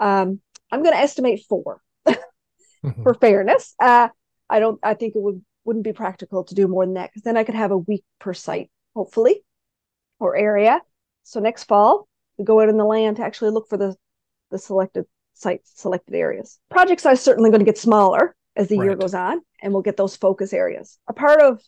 Um, 0.00 0.40
I'm 0.70 0.82
going 0.82 0.94
to 0.94 1.00
estimate 1.00 1.44
4 1.46 1.80
mm-hmm. 2.08 3.02
for 3.02 3.12
fairness. 3.14 3.74
Uh, 3.78 4.08
I 4.48 4.58
don't. 4.58 4.80
I 4.82 4.94
think 4.94 5.14
it 5.14 5.22
would 5.22 5.44
wouldn't 5.64 5.84
be 5.84 5.92
practical 5.92 6.44
to 6.44 6.54
do 6.54 6.66
more 6.66 6.84
than 6.84 6.94
that 6.94 7.10
because 7.10 7.22
then 7.22 7.36
I 7.36 7.44
could 7.44 7.54
have 7.54 7.70
a 7.70 7.78
week 7.78 8.04
per 8.18 8.34
site, 8.34 8.70
hopefully, 8.94 9.44
or 10.18 10.36
area. 10.36 10.80
So 11.22 11.38
next 11.38 11.64
fall 11.64 12.08
we 12.42 12.46
go 12.46 12.60
out 12.60 12.68
in 12.68 12.76
the 12.76 12.84
land 12.84 13.16
to 13.16 13.24
actually 13.24 13.50
look 13.50 13.68
for 13.68 13.76
the 13.76 13.94
the 14.50 14.58
selected 14.58 15.06
sites, 15.32 15.72
selected 15.76 16.14
areas. 16.14 16.58
Project 16.70 17.00
size 17.00 17.22
certainly 17.22 17.50
going 17.50 17.60
to 17.60 17.64
get 17.64 17.78
smaller 17.78 18.34
as 18.56 18.68
the 18.68 18.78
right. 18.78 18.84
year 18.84 18.96
goes 18.96 19.14
on, 19.14 19.40
and 19.62 19.72
we'll 19.72 19.82
get 19.82 19.96
those 19.96 20.16
focus 20.16 20.52
areas. 20.52 20.98
A 21.08 21.12
part 21.12 21.40
of 21.40 21.60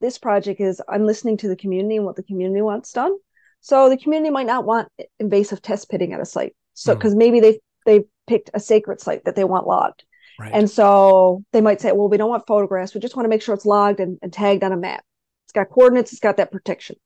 this 0.00 0.18
project 0.18 0.60
is 0.60 0.80
I'm 0.88 1.06
listening 1.06 1.36
to 1.38 1.48
the 1.48 1.56
community 1.56 1.96
and 1.96 2.04
what 2.04 2.16
the 2.16 2.22
community 2.22 2.62
wants 2.62 2.92
done. 2.92 3.16
So 3.60 3.88
the 3.88 3.96
community 3.96 4.30
might 4.30 4.46
not 4.46 4.64
want 4.64 4.88
invasive 5.18 5.60
test 5.60 5.90
pitting 5.90 6.12
at 6.12 6.20
a 6.20 6.24
site. 6.24 6.56
So 6.74 6.94
because 6.94 7.14
mm. 7.14 7.18
maybe 7.18 7.40
they 7.40 7.60
they 7.84 8.04
picked 8.26 8.50
a 8.54 8.60
sacred 8.60 9.00
site 9.00 9.24
that 9.24 9.36
they 9.36 9.44
want 9.44 9.66
logged. 9.66 10.04
Right. 10.38 10.52
And 10.54 10.70
so 10.70 11.44
they 11.52 11.60
might 11.60 11.80
say, 11.80 11.90
well, 11.92 12.08
we 12.08 12.16
don't 12.16 12.30
want 12.30 12.46
photographs. 12.46 12.94
We 12.94 13.00
just 13.00 13.16
want 13.16 13.24
to 13.24 13.30
make 13.30 13.42
sure 13.42 13.54
it's 13.54 13.66
logged 13.66 13.98
and, 13.98 14.18
and 14.22 14.32
tagged 14.32 14.62
on 14.62 14.72
a 14.72 14.76
map. 14.76 15.04
It's 15.46 15.52
got 15.52 15.70
coordinates. 15.70 16.12
It's 16.12 16.20
got 16.20 16.36
that 16.36 16.52
protection. 16.52 16.96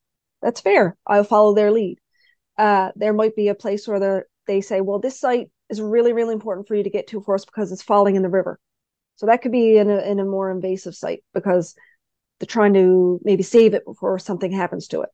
That's 0.42 0.61
fair. 0.61 0.97
I'll 1.06 1.25
follow 1.25 1.54
their 1.54 1.71
lead. 1.71 1.99
Uh, 2.62 2.92
there 2.95 3.12
might 3.12 3.35
be 3.35 3.49
a 3.49 3.57
place 3.57 3.88
where 3.88 4.25
they 4.47 4.61
say, 4.61 4.81
well, 4.81 5.00
this 5.00 5.19
site 5.19 5.50
is 5.69 5.81
really, 5.81 6.12
really 6.12 6.33
important 6.33 6.69
for 6.69 6.76
you 6.76 6.85
to 6.85 6.90
get 6.90 7.09
to 7.09 7.21
for 7.21 7.35
us 7.35 7.45
because 7.45 7.73
it's 7.73 7.83
falling 7.83 8.14
in 8.14 8.23
the 8.23 8.28
river. 8.28 8.61
So 9.16 9.26
that 9.26 9.42
could 9.42 9.50
be 9.50 9.78
in 9.78 9.90
a, 9.90 9.99
in 9.99 10.21
a 10.21 10.25
more 10.25 10.49
invasive 10.49 10.95
site 10.95 11.25
because 11.35 11.75
they're 12.38 12.47
trying 12.47 12.75
to 12.75 13.21
maybe 13.25 13.42
save 13.42 13.75
it 13.75 13.85
before 13.85 14.16
something 14.21 14.52
happens 14.52 14.87
to 14.88 15.00
it. 15.00 15.09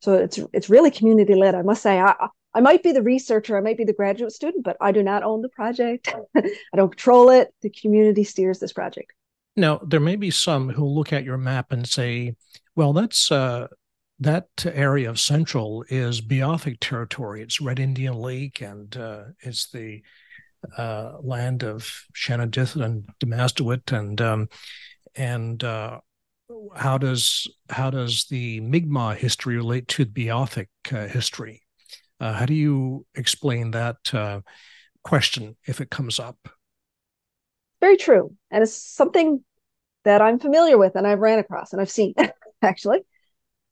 So 0.00 0.14
it's 0.14 0.38
it's 0.54 0.70
really 0.70 0.90
community 0.90 1.34
led. 1.34 1.54
I 1.54 1.60
must 1.60 1.82
say, 1.82 2.00
I 2.00 2.28
I 2.54 2.60
might 2.60 2.82
be 2.82 2.92
the 2.92 3.02
researcher, 3.02 3.58
I 3.58 3.60
might 3.60 3.76
be 3.76 3.84
the 3.84 3.92
graduate 3.92 4.32
student, 4.32 4.64
but 4.64 4.78
I 4.80 4.90
do 4.90 5.02
not 5.02 5.22
own 5.22 5.42
the 5.42 5.50
project. 5.50 6.14
I 6.34 6.76
don't 6.76 6.88
control 6.88 7.28
it. 7.28 7.52
The 7.60 7.68
community 7.68 8.24
steers 8.24 8.58
this 8.58 8.72
project. 8.72 9.12
Now, 9.54 9.80
there 9.86 10.00
may 10.00 10.16
be 10.16 10.30
some 10.30 10.70
who 10.70 10.86
look 10.86 11.12
at 11.12 11.24
your 11.24 11.36
map 11.36 11.72
and 11.72 11.86
say, 11.86 12.36
well, 12.74 12.94
that's 12.94 13.30
uh, 13.30 13.68
that 14.20 14.48
area 14.64 15.10
of 15.10 15.20
Central 15.20 15.84
is 15.88 16.20
Beothuk 16.20 16.78
territory. 16.80 17.42
It's 17.42 17.60
Red 17.60 17.78
Indian 17.78 18.14
Lake 18.14 18.60
and 18.60 18.96
uh, 18.96 19.24
it's 19.40 19.70
the 19.70 20.02
uh, 20.76 21.12
land 21.20 21.62
of 21.62 21.88
Shanawdithit 22.14 22.82
and 22.82 23.08
Demasduit 23.20 23.92
and 23.92 24.20
um, 24.20 24.48
and 25.14 25.62
uh, 25.62 26.00
how 26.74 26.98
does 26.98 27.46
how 27.70 27.90
does 27.90 28.26
the 28.30 28.60
Mi'kmaq 28.60 29.16
history 29.16 29.56
relate 29.56 29.88
to 29.88 30.04
the 30.04 30.10
Beothuk 30.10 30.68
uh, 30.92 31.08
history? 31.08 31.62
Uh, 32.18 32.32
how 32.32 32.46
do 32.46 32.54
you 32.54 33.04
explain 33.14 33.72
that 33.72 33.96
uh, 34.14 34.40
question 35.04 35.56
if 35.66 35.80
it 35.80 35.90
comes 35.90 36.18
up? 36.18 36.48
Very 37.80 37.96
true. 37.96 38.34
And 38.50 38.62
it's 38.62 38.74
something 38.74 39.44
that 40.04 40.22
I'm 40.22 40.38
familiar 40.38 40.78
with 40.78 40.96
and 40.96 41.06
I've 41.06 41.18
ran 41.18 41.38
across 41.38 41.72
and 41.72 41.82
I've 41.82 41.90
seen 41.90 42.14
actually. 42.62 43.00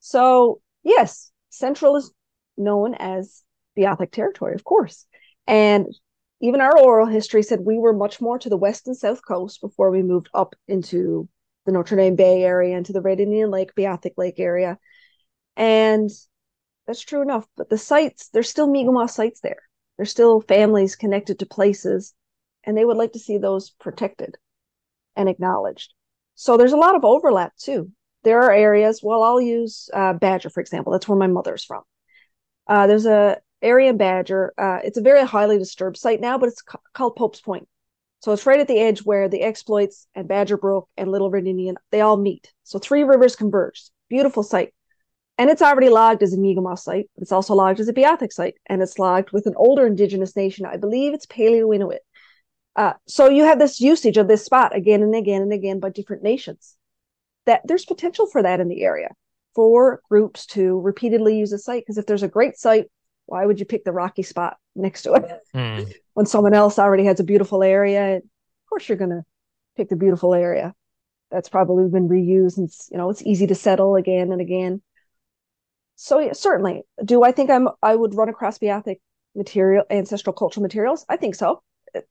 So, 0.07 0.61
yes, 0.83 1.33
Central 1.49 1.97
is 1.97 2.13
known 2.59 2.93
as 2.93 3.43
Beothuk 3.75 4.11
territory, 4.11 4.55
of 4.55 4.63
course. 4.63 5.07
And 5.47 5.87
even 6.43 6.61
our 6.61 6.79
oral 6.79 7.07
history 7.07 7.43
said 7.43 7.61
we 7.61 7.79
were 7.79 7.95
much 7.95 8.21
more 8.21 8.39
to 8.39 8.51
the 8.51 8.59
west 8.59 8.87
and 8.87 8.95
south 8.95 9.25
coast 9.27 9.63
before 9.63 9.91
we 9.91 10.03
moved 10.03 10.29
up 10.35 10.55
into 10.69 11.27
the 11.65 11.73
Notre 11.73 11.97
Dame 11.97 12.17
Bay 12.17 12.43
area, 12.43 12.77
into 12.77 12.93
the 12.93 13.01
Red 13.01 13.19
Indian 13.19 13.51
Lake, 13.51 13.75
Beothuk 13.75 14.13
Lake 14.19 14.39
area. 14.39 14.79
And 15.57 16.11
that's 16.87 17.01
true 17.01 17.23
enough. 17.23 17.47
But 17.57 17.71
the 17.71 17.79
sites, 17.79 18.29
there's 18.29 18.51
still 18.51 18.67
Mi'kmaq 18.67 19.09
sites 19.09 19.41
there. 19.41 19.63
There's 19.97 20.11
still 20.11 20.43
families 20.43 20.97
connected 20.97 21.39
to 21.39 21.47
places, 21.47 22.13
and 22.63 22.77
they 22.77 22.85
would 22.85 22.99
like 22.99 23.13
to 23.13 23.19
see 23.19 23.39
those 23.39 23.71
protected 23.71 24.37
and 25.17 25.31
acknowledged. 25.31 25.95
So 26.35 26.59
there's 26.59 26.75
a 26.75 26.77
lot 26.77 26.95
of 26.95 27.07
overlap 27.07 27.57
too. 27.57 27.91
There 28.25 28.43
are 28.43 28.53
areas. 28.53 29.01
Well, 29.03 29.23
I'll 29.23 29.41
use 29.41 29.89
uh, 29.93 30.15
Badger 30.15 30.51
for 30.51 30.61
example. 30.61 30.93
That's 30.93 31.09
where 31.09 31.19
my 31.19 31.27
mother's 31.27 31.65
from. 31.65 31.83
Uh, 32.67 32.87
there's 32.87 33.07
a 33.07 33.39
area 33.63 33.91
in 33.91 33.97
Badger. 33.97 34.53
Uh, 34.59 34.81
it's 34.83 34.99
a 34.99 35.03
very 35.03 35.25
highly 35.25 35.59
disturbed 35.59 35.97
site 35.97 36.21
now, 36.21 36.39
but 36.39 36.49
it's 36.49 36.63
ca- 36.63 36.79
called 36.93 37.17
Pope's 37.17 37.41
Point. 37.41 37.69
So 38.21 38.33
it's 38.33 38.47
right 38.47 38.61
at 38.61 38.69
the 38.69 38.81
edge 38.81 39.01
where 39.01 39.29
the 39.29 39.43
exploits 39.43 40.07
and 40.15 40.27
Badger 40.27 40.57
Brook 40.57 40.89
and 40.97 41.11
Little 41.11 41.31
Red 41.31 41.47
Indian 41.47 41.77
they 41.91 42.01
all 42.01 42.17
meet. 42.17 42.53
So 42.63 42.79
three 42.79 43.05
rivers 43.05 43.37
converge. 43.37 43.85
Beautiful 44.09 44.43
site. 44.43 44.73
And 45.37 45.51
it's 45.51 45.63
already 45.63 45.89
logged 45.89 46.23
as 46.23 46.33
a 46.33 46.39
Mi'kmaq 46.39 46.79
site, 46.79 47.11
but 47.15 47.23
it's 47.23 47.33
also 47.33 47.55
logged 47.55 47.81
as 47.81 47.89
a 47.89 47.93
Beothuk 47.93 48.33
site, 48.33 48.55
and 48.67 48.81
it's 48.81 49.01
logged 49.01 49.33
with 49.33 49.47
an 49.47 49.55
older 49.57 49.87
indigenous 49.87 50.37
nation. 50.37 50.65
I 50.65 50.77
believe 50.77 51.13
it's 51.13 51.27
Paleo 51.27 51.75
Inuit. 51.75 52.03
Uh, 52.77 52.93
so 53.07 53.29
you 53.29 53.45
have 53.45 53.59
this 53.59 53.81
usage 53.81 54.17
of 54.17 54.29
this 54.29 54.45
spot 54.45 54.75
again 54.75 55.03
and 55.03 55.15
again 55.15 55.43
and 55.43 55.53
again 55.53 55.81
by 55.81 55.91
different 55.91 56.23
nations. 56.23 56.77
That 57.47 57.63
there's 57.65 57.85
potential 57.85 58.27
for 58.27 58.43
that 58.43 58.61
in 58.61 58.69
the 58.69 58.83
area 58.83 59.11
for 59.55 60.01
groups 60.09 60.47
to 60.47 60.81
repeatedly 60.81 61.39
use 61.39 61.53
a 61.53 61.59
site. 61.59 61.83
Because 61.83 61.99
if 61.99 62.07
there's 62.07 62.23
a 62.23 62.29
great 62.29 62.57
site, 62.57 62.87
why 63.27 63.47
would 63.47 63.61
you 63.61 63.67
pick 63.67 63.85
the 63.85 63.93
rocky 63.93 64.23
spot 64.23 64.57
next 64.75 65.03
to 65.03 65.15
it 65.15 65.41
mm. 65.55 65.93
when 66.15 66.27
someone 66.27 66.55
else 66.55 66.79
already 66.79 67.05
has 67.05 67.21
a 67.21 67.25
beautiful 67.25 67.63
area? 67.63 68.17
Of 68.17 68.23
course, 68.69 68.89
you're 68.89 68.99
going 68.99 69.11
to 69.11 69.25
pick 69.77 69.89
the 69.89 69.97
beautiful 69.97 70.35
area. 70.35 70.75
That's 71.31 71.49
probably 71.49 71.89
been 71.89 72.09
reused, 72.09 72.59
and 72.59 72.71
you 72.91 72.99
know 72.99 73.11
it's 73.11 73.23
easy 73.23 73.47
to 73.47 73.55
settle 73.55 73.97
again 73.97 74.33
and 74.33 74.41
again 74.41 74.83
so 75.97 76.19
yeah, 76.19 76.33
certainly 76.33 76.83
do 77.05 77.23
i 77.23 77.33
think 77.33 77.51
i'm 77.51 77.69
i 77.83 77.95
would 77.95 78.15
run 78.15 78.29
across 78.29 78.59
beothuk 78.59 79.01
material 79.35 79.85
ancestral 79.91 80.33
cultural 80.33 80.63
materials 80.63 81.05
i 81.09 81.17
think 81.17 81.35
so 81.35 81.63
it 81.93 82.07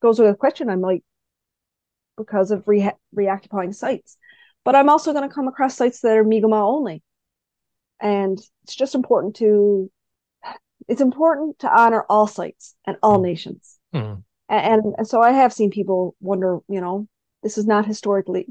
goes 0.00 0.18
with 0.18 0.30
a 0.30 0.34
question 0.34 0.68
i 0.68 0.76
might 0.76 1.04
because 2.18 2.50
of 2.50 2.62
re- 2.66 2.92
reoccupying 3.14 3.72
sites 3.72 4.16
but 4.64 4.74
i'm 4.74 4.90
also 4.90 5.12
going 5.12 5.26
to 5.26 5.34
come 5.34 5.48
across 5.48 5.76
sites 5.76 6.00
that 6.00 6.16
are 6.16 6.24
mi'kmaq 6.24 6.62
only 6.62 7.02
and 8.00 8.38
it's 8.62 8.76
just 8.76 8.94
important 8.94 9.36
to 9.36 9.90
it's 10.86 11.00
important 11.00 11.58
to 11.58 11.70
honor 11.74 12.04
all 12.08 12.26
sites 12.26 12.74
and 12.86 12.96
all 13.02 13.18
mm. 13.18 13.22
nations 13.22 13.78
mm. 13.94 14.22
and, 14.48 14.82
and 14.98 15.08
so 15.08 15.22
i 15.22 15.32
have 15.32 15.52
seen 15.52 15.70
people 15.70 16.14
wonder 16.20 16.58
you 16.68 16.80
know 16.80 17.08
this 17.42 17.56
is 17.56 17.66
not 17.66 17.86
historically 17.86 18.46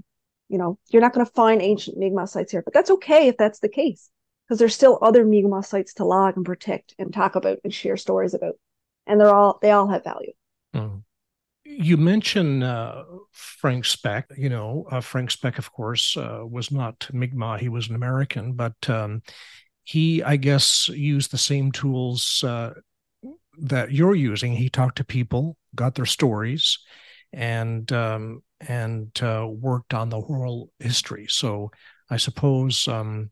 you 0.49 0.57
know 0.57 0.79
you're 0.89 1.01
not 1.01 1.13
going 1.13 1.25
to 1.25 1.31
find 1.33 1.61
ancient 1.61 1.97
mi'kmaq 1.97 2.27
sites 2.27 2.51
here 2.51 2.63
but 2.63 2.73
that's 2.73 2.89
okay 2.89 3.27
if 3.27 3.37
that's 3.37 3.59
the 3.59 3.69
case 3.69 4.09
because 4.47 4.59
there's 4.59 4.75
still 4.75 4.97
other 5.01 5.25
Mi'kmaq 5.25 5.65
sites 5.65 5.93
to 5.95 6.05
log 6.05 6.37
and 6.37 6.45
protect 6.45 6.95
and 6.97 7.13
talk 7.13 7.35
about 7.35 7.59
and 7.63 7.73
share 7.73 7.97
stories 7.97 8.33
about, 8.33 8.55
and 9.05 9.19
they're 9.19 9.33
all 9.33 9.59
they 9.61 9.71
all 9.71 9.87
have 9.87 10.03
value. 10.03 10.31
You 11.79 11.95
mentioned 11.95 12.63
uh, 12.63 13.03
Frank 13.33 13.85
Speck. 13.85 14.25
You 14.35 14.49
know, 14.49 14.87
uh, 14.89 14.99
Frank 14.99 15.29
Speck, 15.29 15.59
of 15.59 15.71
course, 15.71 16.17
uh, 16.17 16.41
was 16.43 16.71
not 16.71 17.07
Mi'kmaq. 17.13 17.59
He 17.59 17.69
was 17.69 17.87
an 17.87 17.93
American, 17.93 18.53
but 18.53 18.73
um, 18.89 19.21
he, 19.83 20.23
I 20.23 20.37
guess, 20.37 20.87
used 20.89 21.29
the 21.29 21.37
same 21.37 21.71
tools 21.71 22.43
uh, 22.43 22.73
that 23.59 23.91
you're 23.91 24.15
using. 24.15 24.53
He 24.53 24.69
talked 24.69 24.97
to 24.97 25.03
people, 25.03 25.55
got 25.75 25.93
their 25.93 26.07
stories, 26.07 26.79
and 27.31 27.91
um, 27.91 28.41
and 28.59 29.11
uh, 29.21 29.47
worked 29.47 29.93
on 29.93 30.09
the 30.09 30.17
oral 30.17 30.71
history. 30.79 31.27
So 31.29 31.69
I 32.09 32.17
suppose 32.17 32.87
um, 32.87 33.29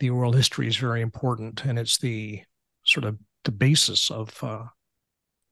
the 0.00 0.08
oral 0.08 0.32
history 0.32 0.66
is 0.66 0.76
very 0.76 1.02
important, 1.02 1.66
and 1.66 1.78
it's 1.78 1.98
the 1.98 2.40
sort 2.84 3.04
of 3.04 3.18
the 3.44 3.52
basis 3.52 4.10
of 4.10 4.42
uh, 4.42 4.64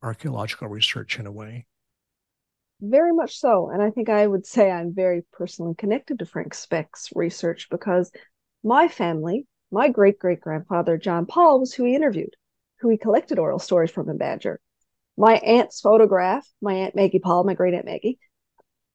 archaeological 0.02 0.68
research 0.68 1.18
in 1.18 1.26
a 1.26 1.32
way. 1.32 1.66
Very 2.80 3.12
much 3.12 3.38
so, 3.38 3.68
and 3.68 3.82
I 3.82 3.90
think 3.90 4.08
I 4.08 4.26
would 4.26 4.46
say 4.46 4.70
I'm 4.70 4.94
very 4.94 5.22
personally 5.32 5.74
connected 5.74 6.18
to 6.18 6.26
Frank 6.26 6.54
Speck's 6.54 7.10
research 7.14 7.68
because 7.70 8.10
my 8.64 8.88
family, 8.88 9.46
my 9.70 9.88
great 9.88 10.18
great 10.18 10.40
grandfather 10.40 10.96
John 10.96 11.26
Paul, 11.26 11.60
was 11.60 11.74
who 11.74 11.84
he 11.84 11.94
interviewed, 11.94 12.36
who 12.80 12.88
he 12.88 12.96
collected 12.96 13.38
oral 13.38 13.58
stories 13.58 13.90
from 13.90 14.08
in 14.08 14.16
Badger. 14.16 14.60
My 15.18 15.34
aunt's 15.34 15.80
photograph, 15.80 16.48
my 16.62 16.72
aunt 16.72 16.94
Maggie 16.94 17.18
Paul, 17.18 17.44
my 17.44 17.52
great 17.52 17.74
aunt 17.74 17.84
Maggie, 17.84 18.18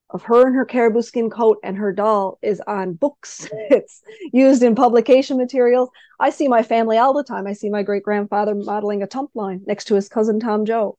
of 0.09 0.23
her 0.23 0.47
in 0.47 0.53
her 0.53 0.65
caribou 0.65 1.03
skin 1.03 1.29
coat 1.29 1.59
and 1.63 1.77
her 1.77 1.91
doll 1.91 2.39
is 2.41 2.61
on 2.65 2.93
books. 2.93 3.47
it's 3.53 4.01
used 4.33 4.63
in 4.63 4.73
publication 4.73 5.37
materials. 5.37 5.89
I 6.19 6.31
see 6.31 6.47
my 6.47 6.63
family 6.63 6.97
all 6.97 7.13
the 7.13 7.23
time. 7.23 7.45
I 7.45 7.53
see 7.53 7.69
my 7.69 7.83
great 7.83 8.03
grandfather 8.03 8.55
modeling 8.55 9.03
a 9.03 9.07
tump 9.07 9.31
line 9.35 9.61
next 9.67 9.85
to 9.85 9.95
his 9.95 10.09
cousin 10.09 10.39
Tom 10.39 10.65
Joe. 10.65 10.97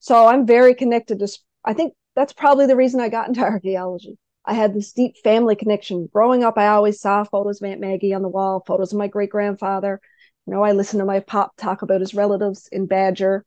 So 0.00 0.26
I'm 0.26 0.46
very 0.46 0.74
connected 0.74 1.20
to, 1.20 1.28
I 1.64 1.74
think 1.74 1.94
that's 2.14 2.32
probably 2.32 2.66
the 2.66 2.76
reason 2.76 3.00
I 3.00 3.08
got 3.08 3.28
into 3.28 3.40
archaeology. 3.40 4.18
I 4.44 4.54
had 4.54 4.74
this 4.74 4.92
deep 4.92 5.16
family 5.24 5.56
connection. 5.56 6.08
Growing 6.12 6.44
up, 6.44 6.58
I 6.58 6.68
always 6.68 7.00
saw 7.00 7.24
photos 7.24 7.62
of 7.62 7.66
Aunt 7.68 7.80
Maggie 7.80 8.12
on 8.12 8.22
the 8.22 8.28
wall, 8.28 8.62
photos 8.66 8.92
of 8.92 8.98
my 8.98 9.08
great 9.08 9.30
grandfather. 9.30 10.00
You 10.46 10.52
know, 10.52 10.62
I 10.62 10.72
listened 10.72 11.00
to 11.00 11.06
my 11.06 11.20
pop 11.20 11.56
talk 11.56 11.82
about 11.82 12.00
his 12.00 12.14
relatives 12.14 12.68
in 12.70 12.86
Badger 12.86 13.44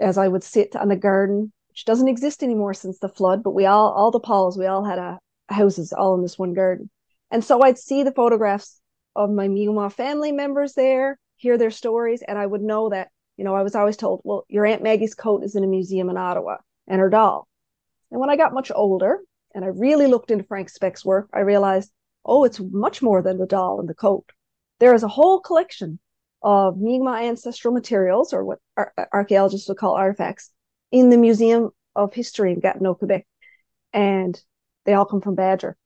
as 0.00 0.18
I 0.18 0.26
would 0.26 0.42
sit 0.42 0.74
on 0.74 0.88
the 0.88 0.96
garden 0.96 1.52
which 1.76 1.84
doesn't 1.84 2.08
exist 2.08 2.42
anymore 2.42 2.72
since 2.72 2.98
the 2.98 3.08
flood, 3.10 3.42
but 3.42 3.50
we 3.50 3.66
all, 3.66 3.92
all 3.92 4.10
the 4.10 4.18
Pauls, 4.18 4.56
we 4.56 4.64
all 4.64 4.82
had 4.82 4.98
a, 4.98 5.18
houses 5.50 5.92
all 5.92 6.14
in 6.14 6.22
this 6.22 6.38
one 6.38 6.54
garden. 6.54 6.88
And 7.30 7.44
so 7.44 7.60
I'd 7.60 7.76
see 7.76 8.02
the 8.02 8.12
photographs 8.12 8.80
of 9.14 9.28
my 9.28 9.46
Mi'kmaq 9.46 9.92
family 9.92 10.32
members 10.32 10.72
there, 10.72 11.18
hear 11.36 11.58
their 11.58 11.70
stories, 11.70 12.22
and 12.26 12.38
I 12.38 12.46
would 12.46 12.62
know 12.62 12.88
that, 12.88 13.10
you 13.36 13.44
know, 13.44 13.54
I 13.54 13.60
was 13.60 13.74
always 13.74 13.98
told, 13.98 14.22
well, 14.24 14.46
your 14.48 14.64
Aunt 14.64 14.82
Maggie's 14.82 15.14
coat 15.14 15.44
is 15.44 15.54
in 15.54 15.64
a 15.64 15.66
museum 15.66 16.08
in 16.08 16.16
Ottawa 16.16 16.56
and 16.88 16.98
her 16.98 17.10
doll. 17.10 17.46
And 18.10 18.20
when 18.20 18.30
I 18.30 18.36
got 18.36 18.54
much 18.54 18.70
older 18.74 19.20
and 19.54 19.64
I 19.64 19.68
really 19.68 20.06
looked 20.06 20.30
into 20.30 20.44
Frank 20.44 20.68
Speck's 20.68 21.04
work, 21.04 21.28
I 21.32 21.40
realized, 21.40 21.90
oh, 22.24 22.44
it's 22.44 22.60
much 22.60 23.02
more 23.02 23.22
than 23.22 23.38
the 23.38 23.46
doll 23.46 23.80
and 23.80 23.88
the 23.88 23.94
coat. 23.94 24.26
There 24.80 24.94
is 24.94 25.02
a 25.02 25.08
whole 25.08 25.40
collection 25.40 25.98
of 26.42 26.78
Mi'kmaq 26.78 27.22
ancestral 27.22 27.74
materials, 27.74 28.32
or 28.32 28.44
what 28.44 28.58
ar- 28.76 28.92
archaeologists 29.12 29.68
would 29.68 29.78
call 29.78 29.94
artifacts, 29.94 30.52
in 30.92 31.10
the 31.10 31.16
Museum 31.16 31.70
of 31.94 32.14
History 32.14 32.52
in 32.52 32.60
Gatineau, 32.60 32.94
Quebec, 32.94 33.26
and 33.92 34.40
they 34.84 34.94
all 34.94 35.06
come 35.06 35.20
from 35.20 35.34
Badger. 35.34 35.76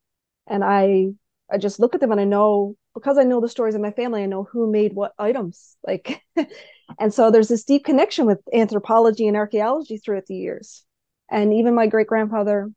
And 0.46 0.64
I 0.64 1.12
I 1.50 1.58
just 1.58 1.80
look 1.80 1.94
at 1.94 2.00
them 2.00 2.12
and 2.12 2.20
I 2.20 2.24
know 2.24 2.76
because 2.94 3.18
I 3.18 3.22
know 3.24 3.40
the 3.40 3.48
stories 3.48 3.74
of 3.74 3.80
my 3.80 3.92
family, 3.92 4.22
I 4.22 4.26
know 4.26 4.44
who 4.44 4.70
made 4.70 4.94
what 4.94 5.12
items. 5.18 5.76
Like, 5.86 6.22
and 6.98 7.14
so 7.14 7.30
there's 7.30 7.48
this 7.48 7.64
deep 7.64 7.84
connection 7.84 8.26
with 8.26 8.40
anthropology 8.52 9.26
and 9.26 9.36
archaeology 9.36 9.98
throughout 9.98 10.26
the 10.26 10.36
years. 10.36 10.84
And 11.30 11.54
even 11.54 11.75
my 11.75 11.87
great 11.87 12.08
grandfather, 12.08 12.70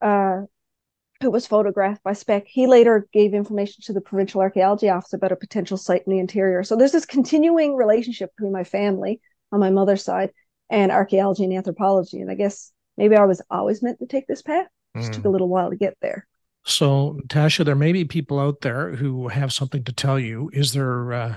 uh, 0.00 0.42
who 1.20 1.30
was 1.30 1.46
photographed 1.46 2.02
by 2.02 2.12
Speck, 2.12 2.44
he 2.46 2.66
later 2.66 3.06
gave 3.12 3.34
information 3.34 3.82
to 3.84 3.92
the 3.92 4.00
provincial 4.00 4.40
archaeology 4.40 4.88
office 4.88 5.12
about 5.12 5.32
a 5.32 5.36
potential 5.36 5.76
site 5.76 6.02
in 6.06 6.12
the 6.12 6.18
interior. 6.18 6.62
So 6.64 6.76
there's 6.76 6.92
this 6.92 7.06
continuing 7.06 7.76
relationship 7.76 8.30
between 8.36 8.52
my 8.52 8.64
family 8.64 9.20
on 9.52 9.60
my 9.60 9.70
mother's 9.70 10.02
side 10.02 10.30
and 10.70 10.90
archaeology 10.90 11.44
and 11.44 11.52
anthropology. 11.52 12.20
And 12.20 12.30
I 12.30 12.34
guess 12.34 12.72
maybe 12.96 13.16
I 13.16 13.24
was 13.24 13.42
always 13.50 13.82
meant 13.82 14.00
to 14.00 14.06
take 14.06 14.26
this 14.26 14.42
path. 14.42 14.66
It 14.94 14.98
just 14.98 15.12
mm. 15.12 15.14
took 15.14 15.24
a 15.26 15.30
little 15.30 15.48
while 15.48 15.70
to 15.70 15.76
get 15.76 15.96
there. 16.00 16.26
So, 16.66 17.20
Tasha, 17.28 17.64
there 17.64 17.74
may 17.74 17.92
be 17.92 18.04
people 18.06 18.40
out 18.40 18.62
there 18.62 18.96
who 18.96 19.28
have 19.28 19.52
something 19.52 19.84
to 19.84 19.92
tell 19.92 20.18
you. 20.18 20.50
Is 20.52 20.72
there, 20.72 21.12
uh, 21.12 21.34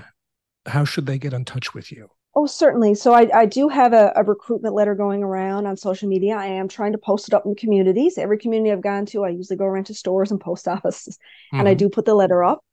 how 0.66 0.84
should 0.84 1.06
they 1.06 1.18
get 1.18 1.34
in 1.34 1.44
touch 1.44 1.74
with 1.74 1.92
you? 1.92 2.08
Oh, 2.40 2.46
certainly. 2.46 2.94
So 2.94 3.14
I, 3.14 3.28
I 3.34 3.46
do 3.46 3.68
have 3.68 3.92
a, 3.92 4.12
a, 4.14 4.22
recruitment 4.22 4.72
letter 4.72 4.94
going 4.94 5.24
around 5.24 5.66
on 5.66 5.76
social 5.76 6.08
media. 6.08 6.36
I 6.36 6.46
am 6.46 6.68
trying 6.68 6.92
to 6.92 6.98
post 6.98 7.26
it 7.26 7.34
up 7.34 7.44
in 7.46 7.56
communities. 7.56 8.16
Every 8.16 8.38
community 8.38 8.70
I've 8.70 8.80
gone 8.80 9.06
to, 9.06 9.24
I 9.24 9.30
usually 9.30 9.56
go 9.56 9.64
around 9.64 9.86
to 9.86 9.94
stores 9.94 10.30
and 10.30 10.40
post 10.40 10.68
offices, 10.68 11.16
mm-hmm. 11.16 11.58
and 11.58 11.68
I 11.68 11.72
mm-hmm. 11.72 11.78
do 11.78 11.88
put 11.88 12.04
the 12.04 12.14
letter 12.14 12.44
up. 12.44 12.64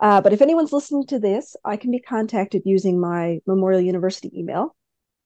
Uh, 0.00 0.20
but 0.20 0.32
if 0.32 0.42
anyone's 0.42 0.72
listening 0.72 1.06
to 1.06 1.20
this, 1.20 1.54
I 1.64 1.76
can 1.76 1.92
be 1.92 2.00
contacted 2.00 2.62
using 2.64 2.98
my 2.98 3.38
Memorial 3.46 3.82
University 3.82 4.32
email, 4.36 4.74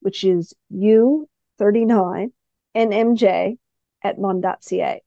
which 0.01 0.22
is 0.22 0.53
u39nmj 0.70 3.59
at 4.05 4.18
mun.ca. 4.18 5.01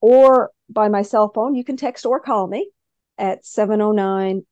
Or 0.00 0.52
by 0.68 0.86
my 0.86 1.02
cell 1.02 1.32
phone, 1.34 1.56
you 1.56 1.64
can 1.64 1.76
text 1.76 2.06
or 2.06 2.20
call 2.20 2.46
me 2.46 2.70
at 3.18 3.44
709 3.44 4.46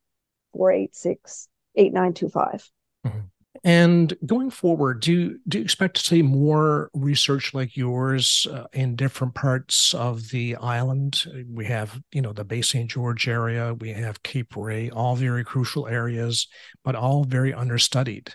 486 0.51 1.47
8925. 1.77 2.69
Mm-hmm. 3.05 3.19
And 3.63 4.15
going 4.25 4.49
forward, 4.49 5.01
do 5.01 5.13
you, 5.13 5.39
do 5.47 5.59
you 5.59 5.63
expect 5.63 5.97
to 5.97 6.03
see 6.03 6.23
more 6.23 6.89
research 6.95 7.53
like 7.53 7.77
yours 7.77 8.47
uh, 8.51 8.65
in 8.73 8.95
different 8.95 9.35
parts 9.35 9.93
of 9.93 10.29
the 10.29 10.55
island? 10.55 11.25
We 11.47 11.65
have, 11.65 12.01
you 12.11 12.23
know, 12.23 12.33
the 12.33 12.43
Bay 12.43 12.63
St. 12.63 12.89
George 12.89 13.27
area, 13.27 13.75
we 13.75 13.89
have 13.89 14.23
Cape 14.23 14.55
Ray, 14.55 14.89
all 14.89 15.15
very 15.15 15.43
crucial 15.43 15.87
areas, 15.87 16.47
but 16.83 16.95
all 16.95 17.23
very 17.23 17.53
understudied. 17.53 18.33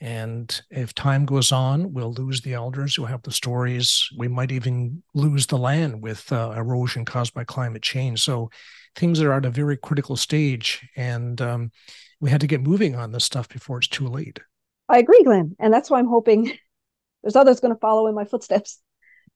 And 0.00 0.60
if 0.70 0.94
time 0.94 1.24
goes 1.24 1.50
on, 1.50 1.92
we'll 1.92 2.12
lose 2.12 2.40
the 2.40 2.54
elders 2.54 2.94
who 2.94 3.04
have 3.06 3.22
the 3.22 3.32
stories. 3.32 4.08
We 4.16 4.28
might 4.28 4.52
even 4.52 5.02
lose 5.12 5.46
the 5.46 5.58
land 5.58 6.02
with 6.02 6.30
uh, 6.30 6.52
erosion 6.56 7.04
caused 7.04 7.34
by 7.34 7.42
climate 7.42 7.82
change. 7.82 8.22
So 8.22 8.50
things 8.94 9.20
are 9.20 9.32
at 9.32 9.44
a 9.44 9.50
very 9.50 9.76
critical 9.76 10.14
stage. 10.14 10.88
And 10.94 11.40
um, 11.40 11.72
we 12.20 12.30
had 12.30 12.40
to 12.40 12.46
get 12.46 12.60
moving 12.60 12.94
on 12.94 13.12
this 13.12 13.24
stuff 13.24 13.48
before 13.48 13.78
it's 13.78 13.88
too 13.88 14.06
late. 14.06 14.40
I 14.88 14.98
agree, 14.98 15.22
Glenn. 15.22 15.56
And 15.58 15.72
that's 15.72 15.90
why 15.90 15.98
I'm 15.98 16.08
hoping 16.08 16.52
there's 17.22 17.36
others 17.36 17.60
going 17.60 17.74
to 17.74 17.80
follow 17.80 18.06
in 18.06 18.14
my 18.14 18.24
footsteps 18.24 18.80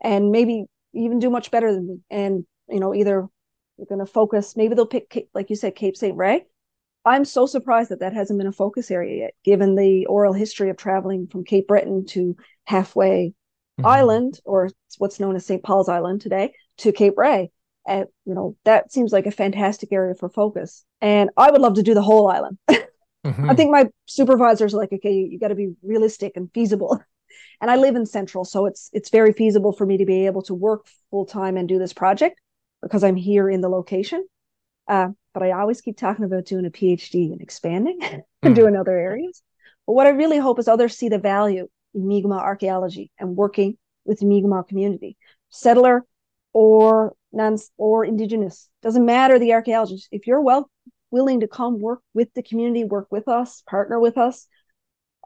and 0.00 0.30
maybe 0.30 0.64
even 0.94 1.18
do 1.18 1.30
much 1.30 1.50
better 1.50 1.72
than 1.72 1.86
me. 1.86 1.98
And, 2.10 2.44
you 2.68 2.80
know, 2.80 2.94
either 2.94 3.26
they're 3.76 3.86
going 3.86 4.04
to 4.04 4.12
focus, 4.12 4.56
maybe 4.56 4.74
they'll 4.74 4.86
pick, 4.86 5.28
like 5.34 5.50
you 5.50 5.56
said, 5.56 5.74
Cape 5.74 5.96
St. 5.96 6.16
Ray 6.16 6.46
I'm 7.04 7.24
so 7.24 7.46
surprised 7.46 7.90
that 7.90 8.00
that 8.00 8.12
hasn't 8.12 8.38
been 8.38 8.46
a 8.46 8.52
focus 8.52 8.90
area 8.90 9.24
yet, 9.24 9.34
given 9.44 9.74
the 9.74 10.06
oral 10.06 10.32
history 10.32 10.70
of 10.70 10.76
traveling 10.76 11.26
from 11.26 11.44
Cape 11.44 11.66
Breton 11.66 12.06
to 12.06 12.36
halfway 12.64 13.34
mm-hmm. 13.80 13.86
island, 13.86 14.40
or 14.44 14.70
what's 14.98 15.18
known 15.18 15.34
as 15.34 15.44
St. 15.44 15.62
Paul's 15.62 15.88
Island 15.88 16.20
today, 16.20 16.52
to 16.78 16.92
Cape 16.92 17.14
Ray. 17.16 17.50
And 17.86 18.06
you 18.24 18.34
know 18.34 18.56
that 18.64 18.92
seems 18.92 19.12
like 19.12 19.26
a 19.26 19.30
fantastic 19.30 19.92
area 19.92 20.14
for 20.14 20.28
focus. 20.28 20.84
And 21.00 21.30
I 21.36 21.50
would 21.50 21.60
love 21.60 21.74
to 21.74 21.82
do 21.82 21.94
the 21.94 22.02
whole 22.02 22.28
island. 22.30 22.58
mm-hmm. 22.70 23.50
I 23.50 23.54
think 23.54 23.70
my 23.70 23.88
supervisors 24.06 24.74
are 24.74 24.78
like, 24.78 24.92
okay, 24.92 25.12
you, 25.12 25.28
you 25.32 25.38
got 25.38 25.48
to 25.48 25.54
be 25.54 25.74
realistic 25.82 26.32
and 26.36 26.50
feasible. 26.52 27.02
And 27.62 27.70
I 27.70 27.76
live 27.76 27.94
in 27.94 28.04
Central, 28.04 28.44
so 28.44 28.66
it's 28.66 28.90
it's 28.92 29.08
very 29.08 29.32
feasible 29.32 29.72
for 29.72 29.86
me 29.86 29.96
to 29.98 30.04
be 30.04 30.26
able 30.26 30.42
to 30.42 30.54
work 30.54 30.86
full 31.10 31.24
time 31.24 31.56
and 31.56 31.68
do 31.68 31.78
this 31.78 31.92
project 31.92 32.40
because 32.82 33.04
I'm 33.04 33.16
here 33.16 33.48
in 33.48 33.60
the 33.60 33.68
location. 33.68 34.26
Uh, 34.88 35.10
but 35.32 35.42
I 35.42 35.52
always 35.52 35.80
keep 35.80 35.96
talking 35.96 36.24
about 36.24 36.44
doing 36.44 36.66
a 36.66 36.70
PhD 36.70 37.32
and 37.32 37.40
expanding 37.40 38.00
and 38.42 38.54
doing 38.54 38.76
other 38.76 38.98
areas. 38.98 39.42
But 39.86 39.94
what 39.94 40.06
I 40.06 40.10
really 40.10 40.38
hope 40.38 40.58
is 40.58 40.68
others 40.68 40.96
see 40.96 41.08
the 41.08 41.18
value 41.18 41.68
in 41.94 42.06
Mi'kmaq 42.06 42.40
archaeology 42.40 43.10
and 43.18 43.36
working 43.36 43.76
with 44.04 44.20
the 44.20 44.26
Mi'kmaq 44.26 44.68
community, 44.68 45.16
settler 45.50 46.04
or 46.52 47.14
non 47.32 47.58
or 47.76 48.04
indigenous. 48.04 48.68
Doesn't 48.82 49.04
matter 49.04 49.38
the 49.38 49.52
archaeologist. 49.52 50.08
If 50.10 50.26
you're 50.26 50.40
well 50.40 50.70
willing 51.10 51.40
to 51.40 51.48
come 51.48 51.80
work 51.80 52.00
with 52.14 52.32
the 52.34 52.42
community, 52.42 52.84
work 52.84 53.08
with 53.10 53.28
us, 53.28 53.62
partner 53.68 54.00
with 54.00 54.16
us, 54.16 54.46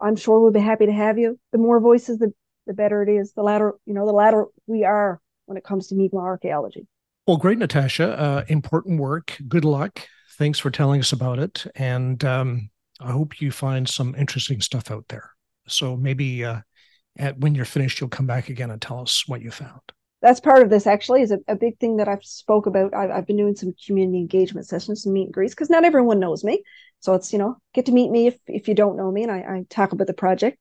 I'm 0.01 0.17
sure 0.17 0.41
we'll 0.41 0.51
be 0.51 0.61
happy 0.61 0.87
to 0.87 0.93
have 0.93 1.19
you. 1.19 1.39
The 1.53 1.59
more 1.59 1.81
voices, 1.81 2.19
the 2.19 2.33
the 2.67 2.75
better 2.75 3.03
it 3.03 3.09
is. 3.09 3.33
The 3.33 3.43
louder, 3.43 3.75
you 3.87 3.95
know, 3.95 4.07
the 4.07 4.13
louder 4.13 4.47
we 4.67 4.85
are 4.85 5.21
when 5.47 5.57
it 5.57 5.65
comes 5.65 5.89
to 5.89 5.95
Mi'kmaq 5.95 6.21
archaeology. 6.21 6.87
Well, 7.27 7.37
great, 7.37 7.59
Natasha. 7.59 8.19
Uh, 8.19 8.45
important 8.49 9.01
work. 9.01 9.37
Good 9.49 9.65
luck. 9.65 10.07
Thanks 10.39 10.59
for 10.59 10.71
telling 10.71 11.01
us 11.01 11.13
about 11.13 11.39
it. 11.39 11.67
And 11.77 12.23
um, 12.25 12.71
I 13.01 13.13
hope 13.13 13.41
you 13.41 13.51
find 13.51 13.89
some 13.89 14.15
interesting 14.17 14.61
stuff 14.61 14.91
out 14.91 15.05
there. 15.09 15.31
So 15.67 15.97
maybe 15.97 16.45
uh, 16.45 16.61
at, 17.19 17.39
when 17.39 17.55
you're 17.55 17.65
finished, 17.65 18.01
you'll 18.01 18.11
come 18.11 18.27
back 18.27 18.49
again 18.49 18.71
and 18.71 18.81
tell 18.81 19.01
us 19.01 19.25
what 19.27 19.43
you 19.43 19.51
found. 19.51 19.81
That's 20.27 20.41
part 20.41 20.63
of 20.63 20.71
this 20.71 20.89
actually 20.89 21.23
is 21.23 21.31
a, 21.31 21.39
a 21.47 21.55
big 21.55 21.79
thing 21.79 21.99
that 21.99 22.09
I've 22.09 22.25
spoke 22.25 22.67
about. 22.67 22.93
I've, 22.93 23.13
I've 23.13 23.27
been 23.29 23.37
doing 23.37 23.55
some 23.55 23.73
community 23.87 24.19
engagement 24.19 24.67
sessions, 24.67 25.05
some 25.05 25.13
meet 25.13 25.27
and 25.27 25.33
greets, 25.33 25.55
because 25.55 25.71
not 25.71 25.85
everyone 25.85 26.19
knows 26.19 26.43
me. 26.43 26.65
So 26.99 27.15
it's, 27.15 27.33
you 27.33 27.39
know, 27.39 27.59
get 27.75 27.87
to 27.87 27.93
meet 27.93 28.11
me 28.11 28.27
if, 28.27 28.37
if 28.49 28.67
you 28.67 28.75
don't 28.75 28.97
know 28.97 29.13
me 29.13 29.23
and 29.23 29.31
I, 29.31 29.37
I 29.37 29.65
talk 29.71 29.93
about 29.93 30.09
the 30.09 30.15
project. 30.15 30.59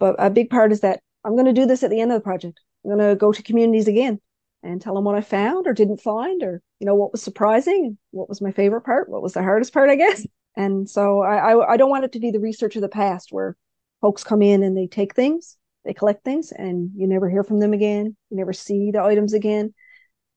But 0.00 0.16
a 0.18 0.30
big 0.30 0.50
part 0.50 0.72
is 0.72 0.80
that 0.80 1.00
I'm 1.22 1.34
going 1.34 1.46
to 1.46 1.52
do 1.52 1.64
this 1.64 1.84
at 1.84 1.90
the 1.90 2.00
end 2.00 2.10
of 2.10 2.16
the 2.16 2.24
project. 2.24 2.58
I'm 2.84 2.90
going 2.90 3.08
to 3.08 3.14
go 3.14 3.30
to 3.30 3.42
communities 3.44 3.86
again 3.86 4.20
and 4.64 4.82
tell 4.82 4.96
them 4.96 5.04
what 5.04 5.14
I 5.14 5.20
found 5.20 5.68
or 5.68 5.74
didn't 5.74 6.00
find, 6.00 6.42
or 6.42 6.60
you 6.80 6.86
know 6.86 6.96
what 6.96 7.12
was 7.12 7.22
surprising, 7.22 7.96
what 8.10 8.28
was 8.28 8.40
my 8.40 8.50
favorite 8.50 8.80
part, 8.80 9.08
what 9.08 9.22
was 9.22 9.34
the 9.34 9.44
hardest 9.44 9.72
part, 9.72 9.90
I 9.90 9.94
guess. 9.94 10.26
And 10.56 10.90
so 10.90 11.20
I, 11.20 11.52
I, 11.52 11.72
I 11.74 11.76
don't 11.76 11.90
want 11.90 12.04
it 12.04 12.12
to 12.14 12.18
be 12.18 12.32
the 12.32 12.40
research 12.40 12.74
of 12.74 12.82
the 12.82 12.88
past 12.88 13.28
where 13.30 13.56
folks 14.00 14.24
come 14.24 14.42
in 14.42 14.64
and 14.64 14.76
they 14.76 14.88
take 14.88 15.14
things, 15.14 15.56
they 15.84 15.94
collect 15.94 16.24
things, 16.24 16.52
and 16.52 16.90
you 16.96 17.06
never 17.06 17.28
hear 17.28 17.44
from 17.44 17.60
them 17.60 17.72
again. 17.72 18.16
You 18.30 18.36
never 18.36 18.52
see 18.52 18.90
the 18.90 19.02
items 19.02 19.34
again. 19.34 19.74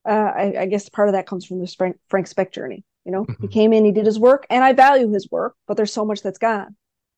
Uh, 0.07 0.31
I, 0.36 0.53
I, 0.60 0.65
guess 0.67 0.88
part 0.88 1.10
of 1.10 1.13
that 1.13 1.27
comes 1.27 1.45
from 1.45 1.60
the 1.60 1.67
Frank, 1.67 1.97
Frank 2.07 2.27
Speck 2.27 2.53
journey. 2.53 2.86
You 3.03 3.12
know, 3.12 3.25
mm-hmm. 3.25 3.41
he 3.41 3.47
came 3.49 3.73
in, 3.73 3.83
he 3.83 3.91
did 3.91 4.05
his 4.05 4.19
work, 4.19 4.45
and 4.49 4.63
I 4.63 4.73
value 4.73 5.12
his 5.12 5.29
work, 5.29 5.55
but 5.67 5.75
there's 5.75 5.91
so 5.91 6.05
much 6.05 6.21
that's 6.21 6.38
gone. 6.38 6.75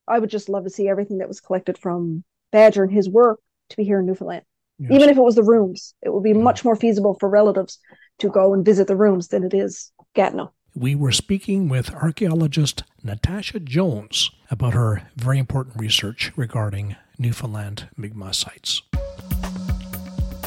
I 0.08 0.18
would 0.18 0.30
just 0.30 0.50
love 0.50 0.63
to 0.63 0.70
see 0.70 0.88
everything 0.88 1.20
that 1.20 1.28
was 1.28 1.39
collected 1.39 1.78
from 1.78 2.24
Badger 2.52 2.84
and 2.84 2.92
his 2.92 3.08
work 3.08 3.39
to 3.70 3.78
be 3.78 3.84
here 3.84 4.00
in 4.00 4.08
Newfoundland. 4.08 4.44
Yes. 4.80 4.92
Even 4.92 5.10
if 5.10 5.18
it 5.18 5.22
was 5.22 5.36
the 5.36 5.44
rooms, 5.44 5.94
it 6.02 6.12
would 6.12 6.24
be 6.24 6.32
yeah. 6.32 6.38
much 6.38 6.63
more 6.63 6.76
feasible 6.76 7.15
for 7.20 7.30
relatives 7.30 7.80
to 8.20 8.30
go 8.30 8.54
and 8.54 8.65
visit 8.65 8.88
the 8.88 8.96
rooms 8.96 9.28
than 9.28 9.44
it 9.44 9.54
is 9.54 9.92
Gatineau 10.15 10.52
we 10.76 10.96
were 10.96 11.12
speaking 11.12 11.68
with 11.68 11.94
archaeologist 11.94 12.84
Natasha 13.04 13.60
Jones 13.60 14.32
about 14.52 14.74
her 14.74 15.04
very 15.16 15.40
important 15.40 15.78
research 15.78 16.32
regarding 16.36 16.96
Newfoundland 17.18 17.88
Mi'kmaq 17.98 18.36
sites. 18.36 18.82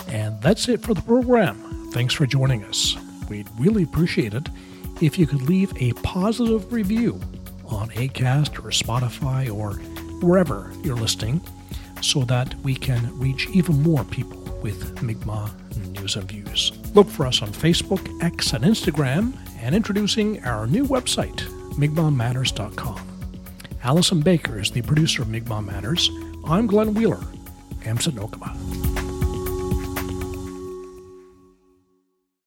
And 0.09 0.41
that's 0.43 0.69
it 0.69 0.83
for 0.83 0.95
the 0.95 1.03
program. 1.03 1.91
Thanks 1.93 2.15
for 2.15 2.27
joining 2.27 2.65
us. 2.65 2.97
We'd 3.29 3.49
really 3.59 3.83
appreciate 3.83 4.35
it 4.35 4.49
if 5.01 5.19
you 5.19 5.27
could 5.27 5.43
leave 5.43 5.73
a 5.81 5.93
positive 6.03 6.73
review 6.73 7.21
on 7.67 7.89
ACAST 7.91 8.59
or 8.59 8.71
Spotify 8.71 9.53
or 9.53 9.75
wherever 10.25 10.71
you're 10.83 10.97
listening 10.97 11.41
so 12.01 12.25
that 12.25 12.55
we 12.57 12.75
can 12.75 13.19
reach 13.19 13.49
even 13.51 13.83
more 13.83 14.05
people 14.05 14.39
with 14.63 15.03
Mi'kmaq 15.03 15.51
news 15.93 16.17
and 16.17 16.31
views. 16.31 16.73
Look 16.95 17.09
for 17.09 17.27
us 17.27 17.43
on 17.43 17.49
Facebook, 17.49 18.23
X, 18.23 18.53
and 18.53 18.65
Instagram 18.65 19.33
and 19.62 19.75
introducing 19.75 20.44
our 20.44 20.66
new 20.66 20.85
website, 20.85 21.40
Mi'kmaqMatters.com. 21.79 23.09
Allison 23.85 24.20
Baker 24.20 24.59
is 24.61 24.70
the 24.70 24.83
producer 24.83 25.22
of 25.22 25.29
Mi'kmaq 25.29 25.64
Matters. 25.64 26.11
I'm 26.44 26.66
Glenn 26.66 26.94
Wheeler. 26.94 27.20
Amsit 27.85 28.12
Nokama. 28.12 28.91